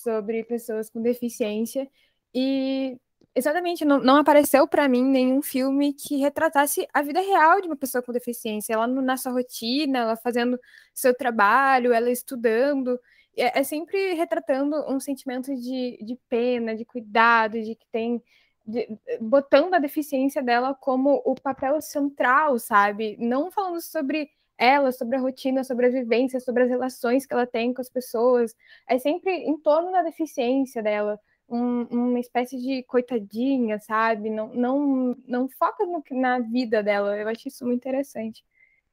sobre 0.06 0.44
pessoas 0.44 0.90
com 0.90 1.02
deficiência. 1.02 1.90
E 2.34 2.98
exatamente 3.36 3.84
não, 3.84 4.00
não 4.00 4.18
apareceu 4.18 4.68
para 4.68 4.88
mim 4.88 5.04
nenhum 5.04 5.42
filme 5.42 5.94
que 5.94 6.18
retratasse 6.18 6.88
a 6.94 7.02
vida 7.02 7.20
real 7.20 7.60
de 7.62 7.68
uma 7.68 7.76
pessoa 7.76 8.02
com 8.02 8.14
deficiência, 8.14 8.74
ela 8.74 8.88
na 8.88 9.18
sua 9.18 9.34
rotina, 9.34 10.00
ela 10.00 10.16
fazendo 10.16 10.60
seu 10.94 11.14
trabalho, 11.14 11.92
ela 11.94 12.12
estudando, 12.12 13.00
é, 13.36 13.60
é 13.60 13.64
sempre 13.64 14.14
retratando 14.14 14.78
um 14.90 15.00
sentimento 15.00 15.54
de, 15.56 15.98
de 16.02 16.18
pena, 16.30 16.76
de 16.76 16.86
cuidado, 16.86 17.62
de 17.62 17.76
que 17.76 17.88
tem 17.92 18.24
de, 18.66 18.88
botando 19.22 19.74
a 19.76 19.80
deficiência 19.80 20.42
dela 20.42 20.74
como 20.74 21.22
o 21.26 21.36
papel 21.36 21.82
central, 21.82 22.58
sabe? 22.60 23.18
Não 23.20 23.52
falando 23.52 23.82
sobre 23.82 24.30
ela, 24.58 24.92
sobre 24.92 25.18
a 25.18 25.20
rotina, 25.20 25.64
sobre 25.64 25.88
a 25.88 25.90
vivência, 25.90 26.40
sobre 26.40 26.64
as 26.64 26.70
relações 26.70 27.26
que 27.26 27.34
ela 27.34 27.46
tem 27.46 27.74
com 27.74 27.82
as 27.82 27.90
pessoas. 27.90 28.56
É 28.88 28.98
sempre 28.98 29.32
em 29.32 29.58
torno 29.58 29.92
da 29.92 30.02
deficiência 30.02 30.82
dela. 30.82 31.20
Um, 31.48 31.84
uma 31.84 32.20
espécie 32.20 32.60
de 32.60 32.82
coitadinha, 32.84 33.80
sabe? 33.80 34.30
Não, 34.30 34.48
não, 34.48 35.16
não 35.28 35.48
foca 35.50 35.86
no, 35.86 36.04
na 36.12 36.40
vida 36.40 36.82
dela. 36.82 37.18
Eu 37.18 37.28
acho 37.28 37.48
isso 37.48 37.66
muito 37.66 37.82
interessante. 37.82 38.44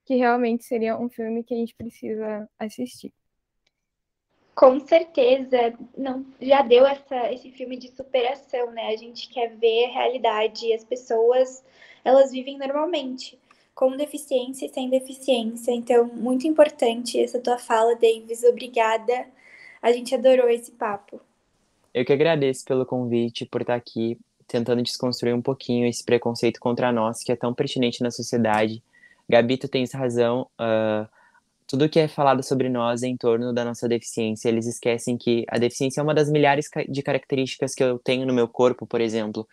Que 0.04 0.16
realmente 0.16 0.64
seria 0.64 0.98
um 0.98 1.08
filme 1.08 1.44
que 1.44 1.54
a 1.54 1.56
gente 1.56 1.74
precisa 1.74 2.48
assistir. 2.58 3.12
Com 4.54 4.80
certeza, 4.80 5.72
não, 5.96 6.26
já 6.38 6.60
deu 6.60 6.86
essa, 6.86 7.32
esse 7.32 7.50
filme 7.52 7.76
de 7.76 7.88
superação, 7.88 8.70
né? 8.70 8.88
A 8.88 8.96
gente 8.96 9.30
quer 9.30 9.56
ver 9.56 9.86
a 9.86 9.92
realidade 9.92 10.72
as 10.74 10.84
pessoas, 10.84 11.64
elas 12.04 12.32
vivem 12.32 12.58
normalmente 12.58 13.40
com 13.74 13.96
deficiência 13.96 14.66
e 14.66 14.68
sem 14.68 14.88
deficiência. 14.90 15.72
Então, 15.72 16.06
muito 16.06 16.46
importante 16.46 17.20
essa 17.20 17.40
tua 17.40 17.58
fala, 17.58 17.94
Davis. 17.94 18.42
Obrigada. 18.44 19.26
A 19.80 19.92
gente 19.92 20.14
adorou 20.14 20.48
esse 20.48 20.70
papo. 20.72 21.20
Eu 21.92 22.04
que 22.04 22.12
agradeço 22.12 22.64
pelo 22.64 22.86
convite, 22.86 23.44
por 23.44 23.60
estar 23.60 23.74
aqui 23.74 24.18
tentando 24.46 24.82
desconstruir 24.82 25.34
um 25.34 25.42
pouquinho 25.42 25.86
esse 25.86 26.04
preconceito 26.04 26.60
contra 26.60 26.92
nós, 26.92 27.22
que 27.22 27.32
é 27.32 27.36
tão 27.36 27.54
pertinente 27.54 28.02
na 28.02 28.10
sociedade. 28.10 28.82
Gabi, 29.28 29.56
tu 29.56 29.68
tens 29.68 29.92
razão. 29.92 30.46
Uh, 30.60 31.08
tudo 31.66 31.88
que 31.88 31.98
é 31.98 32.06
falado 32.06 32.42
sobre 32.42 32.68
nós 32.68 33.02
é 33.02 33.08
em 33.08 33.16
torno 33.16 33.52
da 33.52 33.64
nossa 33.64 33.88
deficiência. 33.88 34.48
Eles 34.48 34.66
esquecem 34.66 35.16
que 35.16 35.44
a 35.48 35.58
deficiência 35.58 36.00
é 36.00 36.02
uma 36.02 36.14
das 36.14 36.30
milhares 36.30 36.68
de 36.88 37.02
características 37.02 37.74
que 37.74 37.82
eu 37.82 37.98
tenho 37.98 38.26
no 38.26 38.34
meu 38.34 38.46
corpo, 38.46 38.86
por 38.86 39.00
exemplo. 39.00 39.48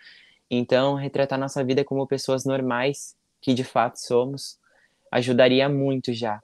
Então, 0.51 0.95
retratar 0.95 1.39
nossa 1.39 1.63
vida 1.63 1.83
como 1.83 2.05
pessoas 2.07 2.43
normais 2.43 3.15
que 3.41 3.53
de 3.53 3.63
fato 3.63 3.97
somos, 3.99 4.57
ajudaria 5.11 5.67
muito 5.67 6.13
já. 6.13 6.41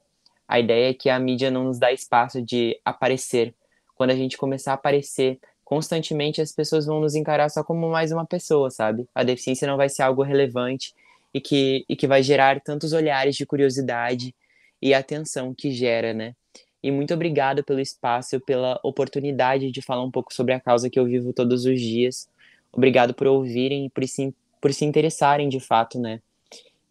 A 0.48 0.60
ideia 0.60 0.90
é 0.90 0.94
que 0.94 1.10
a 1.10 1.20
mídia 1.20 1.50
não 1.50 1.64
nos 1.64 1.80
dá 1.80 1.92
espaço 1.92 2.42
de 2.42 2.80
aparecer. 2.86 3.54
Quando 3.96 4.12
a 4.12 4.16
gente 4.16 4.38
começar 4.38 4.72
a 4.72 4.76
aparecer 4.76 5.40
constantemente, 5.64 6.42
as 6.42 6.52
pessoas 6.52 6.86
vão 6.86 7.00
nos 7.00 7.16
encarar 7.16 7.50
só 7.50 7.64
como 7.64 7.90
mais 7.90 8.12
uma 8.12 8.26
pessoa, 8.26 8.70
sabe? 8.70 9.08
A 9.16 9.24
deficiência 9.24 9.68
não 9.68 9.78
vai 9.78 9.90
ser 9.90 10.04
algo 10.04 10.22
relevante 10.22 10.94
e 11.34 11.42
que, 11.42 11.84
e 11.90 11.96
que 11.96 12.08
vai 12.08 12.22
gerar 12.22 12.62
tantos 12.62 12.94
olhares 12.94 13.36
de 13.36 13.46
curiosidade 13.46 14.36
e 14.82 14.94
atenção 14.94 15.54
que 15.54 15.72
gera, 15.72 16.14
né? 16.14 16.36
E 16.84 16.92
muito 16.92 17.14
obrigado 17.16 17.64
pelo 17.64 17.80
espaço, 17.80 18.40
pela 18.42 18.80
oportunidade 18.84 19.72
de 19.72 19.82
falar 19.82 20.04
um 20.04 20.12
pouco 20.12 20.32
sobre 20.32 20.54
a 20.54 20.60
causa 20.60 20.88
que 20.88 21.00
eu 21.00 21.06
vivo 21.06 21.34
todos 21.34 21.66
os 21.66 21.82
dias. 21.82 22.30
Obrigado 22.72 23.14
por 23.16 23.26
ouvirem 23.26 23.88
e 23.88 23.90
por 23.90 24.08
se, 24.08 24.36
por 24.62 24.72
se 24.72 24.86
interessarem 24.86 25.50
de 25.50 25.60
fato, 25.60 26.00
né? 26.00 26.22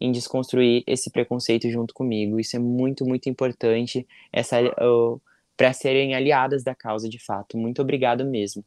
Em 0.00 0.12
desconstruir 0.12 0.82
esse 0.86 1.10
preconceito 1.10 1.68
junto 1.70 1.94
comigo. 1.94 2.38
Isso 2.40 2.56
é 2.56 2.58
muito, 2.58 3.04
muito 3.04 3.28
importante 3.28 4.06
essa 4.32 4.60
uh, 4.60 5.20
para 5.56 5.72
serem 5.72 6.14
aliadas 6.14 6.62
da 6.62 6.74
causa 6.74 7.08
de 7.08 7.18
fato. 7.18 7.56
Muito 7.56 7.80
obrigado 7.80 8.24
mesmo. 8.24 8.64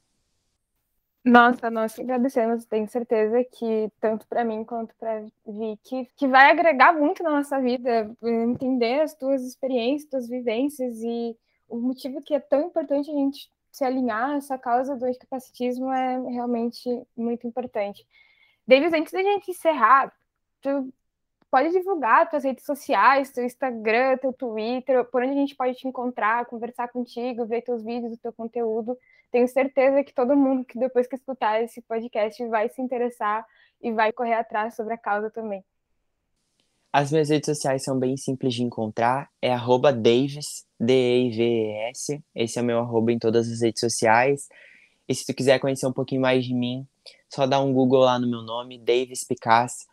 Nossa, 1.23 1.69
nós 1.69 1.99
agradecemos. 1.99 2.65
Tenho 2.65 2.87
certeza 2.87 3.43
que 3.43 3.91
tanto 3.99 4.25
para 4.27 4.45
mim 4.45 4.63
quanto 4.63 4.95
para 4.95 5.25
Vicky, 5.45 6.09
que 6.15 6.27
vai 6.27 6.49
agregar 6.49 6.93
muito 6.93 7.21
na 7.21 7.31
nossa 7.31 7.59
vida, 7.59 8.09
entender 8.23 9.01
as 9.01 9.13
tuas 9.13 9.43
experiências, 9.43 10.09
tuas 10.09 10.27
vivências 10.29 11.01
e 11.01 11.35
o 11.67 11.77
motivo 11.77 12.21
que 12.21 12.33
é 12.33 12.39
tão 12.39 12.67
importante 12.67 13.11
a 13.11 13.13
gente 13.13 13.51
se 13.71 13.83
alinhar 13.83 14.37
essa 14.37 14.57
causa 14.57 14.95
do 14.95 15.05
anticapacitismo 15.05 15.91
é 15.91 16.17
realmente 16.31 16.89
muito 17.15 17.45
importante. 17.45 18.07
Davis, 18.65 18.93
antes 18.93 19.11
da 19.11 19.21
gente 19.21 19.51
encerrar, 19.51 20.13
tu 20.61 20.93
pode 21.49 21.71
divulgar 21.71 22.29
tuas 22.29 22.43
redes 22.43 22.65
sociais, 22.65 23.31
teu 23.31 23.43
Instagram, 23.43 24.17
teu 24.17 24.33
Twitter, 24.33 25.03
por 25.05 25.23
onde 25.23 25.31
a 25.31 25.35
gente 25.35 25.55
pode 25.55 25.75
te 25.75 25.87
encontrar, 25.87 26.45
conversar 26.45 26.89
contigo, 26.89 27.45
ver 27.45 27.61
teus 27.61 27.83
vídeos, 27.83 28.13
o 28.13 28.17
teu 28.17 28.33
conteúdo. 28.33 28.97
Tenho 29.31 29.47
certeza 29.47 30.03
que 30.03 30.13
todo 30.13 30.35
mundo 30.35 30.65
que 30.65 30.77
depois 30.77 31.07
que 31.07 31.15
escutar 31.15 31.61
esse 31.61 31.81
podcast 31.81 32.45
vai 32.47 32.69
se 32.69 32.81
interessar 32.81 33.45
e 33.81 33.91
vai 33.91 34.11
correr 34.11 34.33
atrás 34.33 34.75
sobre 34.75 34.93
a 34.93 34.97
causa 34.97 35.29
também. 35.29 35.63
As 36.91 37.11
minhas 37.11 37.29
redes 37.29 37.45
sociais 37.45 37.83
são 37.83 37.99
bem 37.99 38.17
simples 38.17 38.53
de 38.53 38.63
encontrar, 38.63 39.29
é 39.41 39.53
arroba 39.53 39.93
Davis, 39.93 40.65
D-E-V-E-S, 40.79 42.23
esse 42.33 42.57
é 42.57 42.61
o 42.61 42.65
meu 42.65 42.79
arroba 42.79 43.11
em 43.11 43.19
todas 43.19 43.51
as 43.51 43.61
redes 43.61 43.81
sociais. 43.81 44.49
E 45.07 45.13
se 45.13 45.25
tu 45.25 45.33
quiser 45.33 45.59
conhecer 45.59 45.85
um 45.85 45.93
pouquinho 45.93 46.21
mais 46.21 46.45
de 46.45 46.53
mim, 46.53 46.87
só 47.29 47.45
dá 47.45 47.59
um 47.59 47.73
Google 47.73 48.01
lá 48.01 48.17
no 48.17 48.27
meu 48.27 48.41
nome, 48.41 48.79
Davis 48.79 49.23
Picasso, 49.23 49.85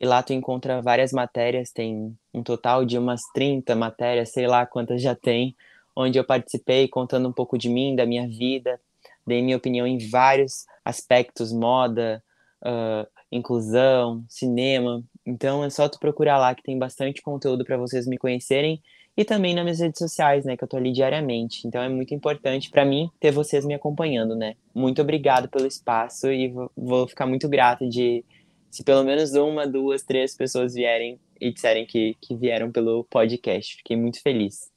e 0.00 0.06
lá 0.06 0.22
tu 0.22 0.32
encontra 0.32 0.80
várias 0.80 1.12
matérias, 1.12 1.70
tem 1.70 2.16
um 2.32 2.42
total 2.42 2.86
de 2.86 2.96
umas 2.96 3.20
30 3.34 3.76
matérias, 3.76 4.32
sei 4.32 4.46
lá 4.46 4.64
quantas 4.64 5.02
já 5.02 5.14
tem, 5.14 5.54
onde 5.94 6.18
eu 6.18 6.24
participei 6.24 6.88
contando 6.88 7.28
um 7.28 7.32
pouco 7.32 7.58
de 7.58 7.68
mim, 7.68 7.94
da 7.94 8.06
minha 8.06 8.26
vida, 8.26 8.80
dei 9.26 9.42
minha 9.42 9.58
opinião 9.58 9.86
em 9.86 9.98
vários 10.08 10.64
aspectos, 10.82 11.52
moda, 11.52 12.22
uh, 12.62 13.06
inclusão, 13.30 14.24
cinema. 14.26 15.02
Então 15.26 15.62
é 15.62 15.68
só 15.68 15.86
tu 15.86 15.98
procurar 15.98 16.38
lá 16.38 16.54
que 16.54 16.62
tem 16.62 16.78
bastante 16.78 17.20
conteúdo 17.20 17.62
para 17.62 17.76
vocês 17.76 18.06
me 18.06 18.16
conhecerem 18.16 18.80
e 19.14 19.24
também 19.24 19.54
nas 19.54 19.64
minhas 19.64 19.80
redes 19.80 19.98
sociais, 19.98 20.46
né, 20.46 20.56
que 20.56 20.64
eu 20.64 20.68
tô 20.68 20.78
ali 20.78 20.92
diariamente. 20.92 21.66
Então 21.68 21.82
é 21.82 21.90
muito 21.90 22.14
importante 22.14 22.70
para 22.70 22.86
mim 22.86 23.10
ter 23.20 23.32
vocês 23.32 23.66
me 23.66 23.74
acompanhando, 23.74 24.34
né? 24.34 24.54
Muito 24.74 25.02
obrigado 25.02 25.46
pelo 25.46 25.66
espaço 25.66 26.32
e 26.32 26.50
vou 26.74 27.06
ficar 27.06 27.26
muito 27.26 27.46
grato 27.50 27.86
de 27.86 28.24
se 28.70 28.84
pelo 28.84 29.02
menos 29.02 29.34
uma, 29.34 29.66
duas, 29.66 30.02
três 30.02 30.36
pessoas 30.36 30.74
vierem 30.74 31.18
e 31.40 31.52
disserem 31.52 31.86
que, 31.86 32.16
que 32.20 32.36
vieram 32.36 32.70
pelo 32.70 33.04
podcast. 33.04 33.76
Fiquei 33.76 33.96
muito 33.96 34.22
feliz. 34.22 34.70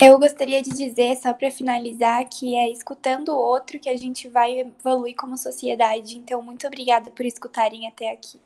Eu 0.00 0.18
gostaria 0.18 0.62
de 0.62 0.70
dizer, 0.70 1.14
só 1.16 1.34
para 1.34 1.50
finalizar, 1.50 2.26
que 2.26 2.56
é 2.56 2.70
escutando 2.70 3.28
o 3.28 3.38
outro 3.38 3.78
que 3.78 3.88
a 3.88 3.96
gente 3.96 4.28
vai 4.28 4.60
evoluir 4.60 5.14
como 5.14 5.36
sociedade. 5.36 6.16
Então, 6.16 6.40
muito 6.40 6.66
obrigada 6.66 7.10
por 7.10 7.26
escutarem 7.26 7.86
até 7.86 8.10
aqui. 8.10 8.40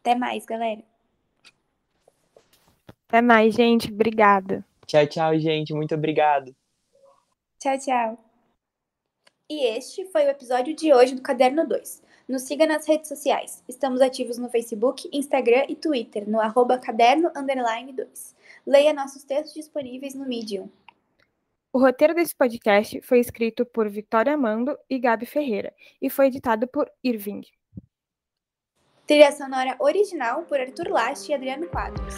Até 0.00 0.14
mais, 0.14 0.44
galera. 0.44 0.82
Até 3.08 3.22
mais, 3.22 3.54
gente. 3.54 3.90
Obrigada. 3.90 4.62
Tchau, 4.86 5.06
tchau, 5.06 5.38
gente. 5.38 5.72
Muito 5.72 5.94
obrigado. 5.94 6.54
Tchau, 7.58 7.78
tchau. 7.78 8.18
E 9.48 9.66
este 9.68 10.04
foi 10.06 10.26
o 10.26 10.30
episódio 10.30 10.76
de 10.76 10.92
hoje 10.92 11.14
do 11.14 11.22
Caderno 11.22 11.66
2. 11.66 12.03
Nos 12.26 12.42
siga 12.42 12.66
nas 12.66 12.86
redes 12.86 13.08
sociais. 13.08 13.62
Estamos 13.68 14.00
ativos 14.00 14.38
no 14.38 14.48
Facebook, 14.48 15.08
Instagram 15.12 15.66
e 15.68 15.76
Twitter, 15.76 16.28
no 16.28 16.40
arroba 16.40 16.78
caderno 16.78 17.30
2. 17.30 18.36
Leia 18.66 18.94
nossos 18.94 19.24
textos 19.24 19.52
disponíveis 19.52 20.14
no 20.14 20.26
Medium. 20.26 20.70
O 21.70 21.78
roteiro 21.78 22.14
desse 22.14 22.34
podcast 22.34 23.02
foi 23.02 23.18
escrito 23.18 23.66
por 23.66 23.90
Vitória 23.90 24.32
Amando 24.32 24.78
e 24.88 24.98
Gabi 24.98 25.26
Ferreira 25.26 25.74
e 26.00 26.08
foi 26.08 26.28
editado 26.28 26.66
por 26.66 26.90
Irving. 27.02 27.42
Trilha 29.06 29.30
sonora 29.32 29.76
original 29.78 30.44
por 30.44 30.58
Arthur 30.58 30.88
Last 30.88 31.30
e 31.30 31.34
Adriano 31.34 31.68
Quadros. 31.68 32.14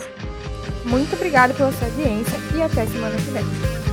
Muito 0.89 1.17
obrigada 1.17 1.53
pela 1.53 1.73
sua 1.73 1.89
audiência 1.89 2.37
e 2.57 2.63
até 2.63 2.87
semana 2.87 3.17
que 3.17 3.31
vem. 3.33 3.86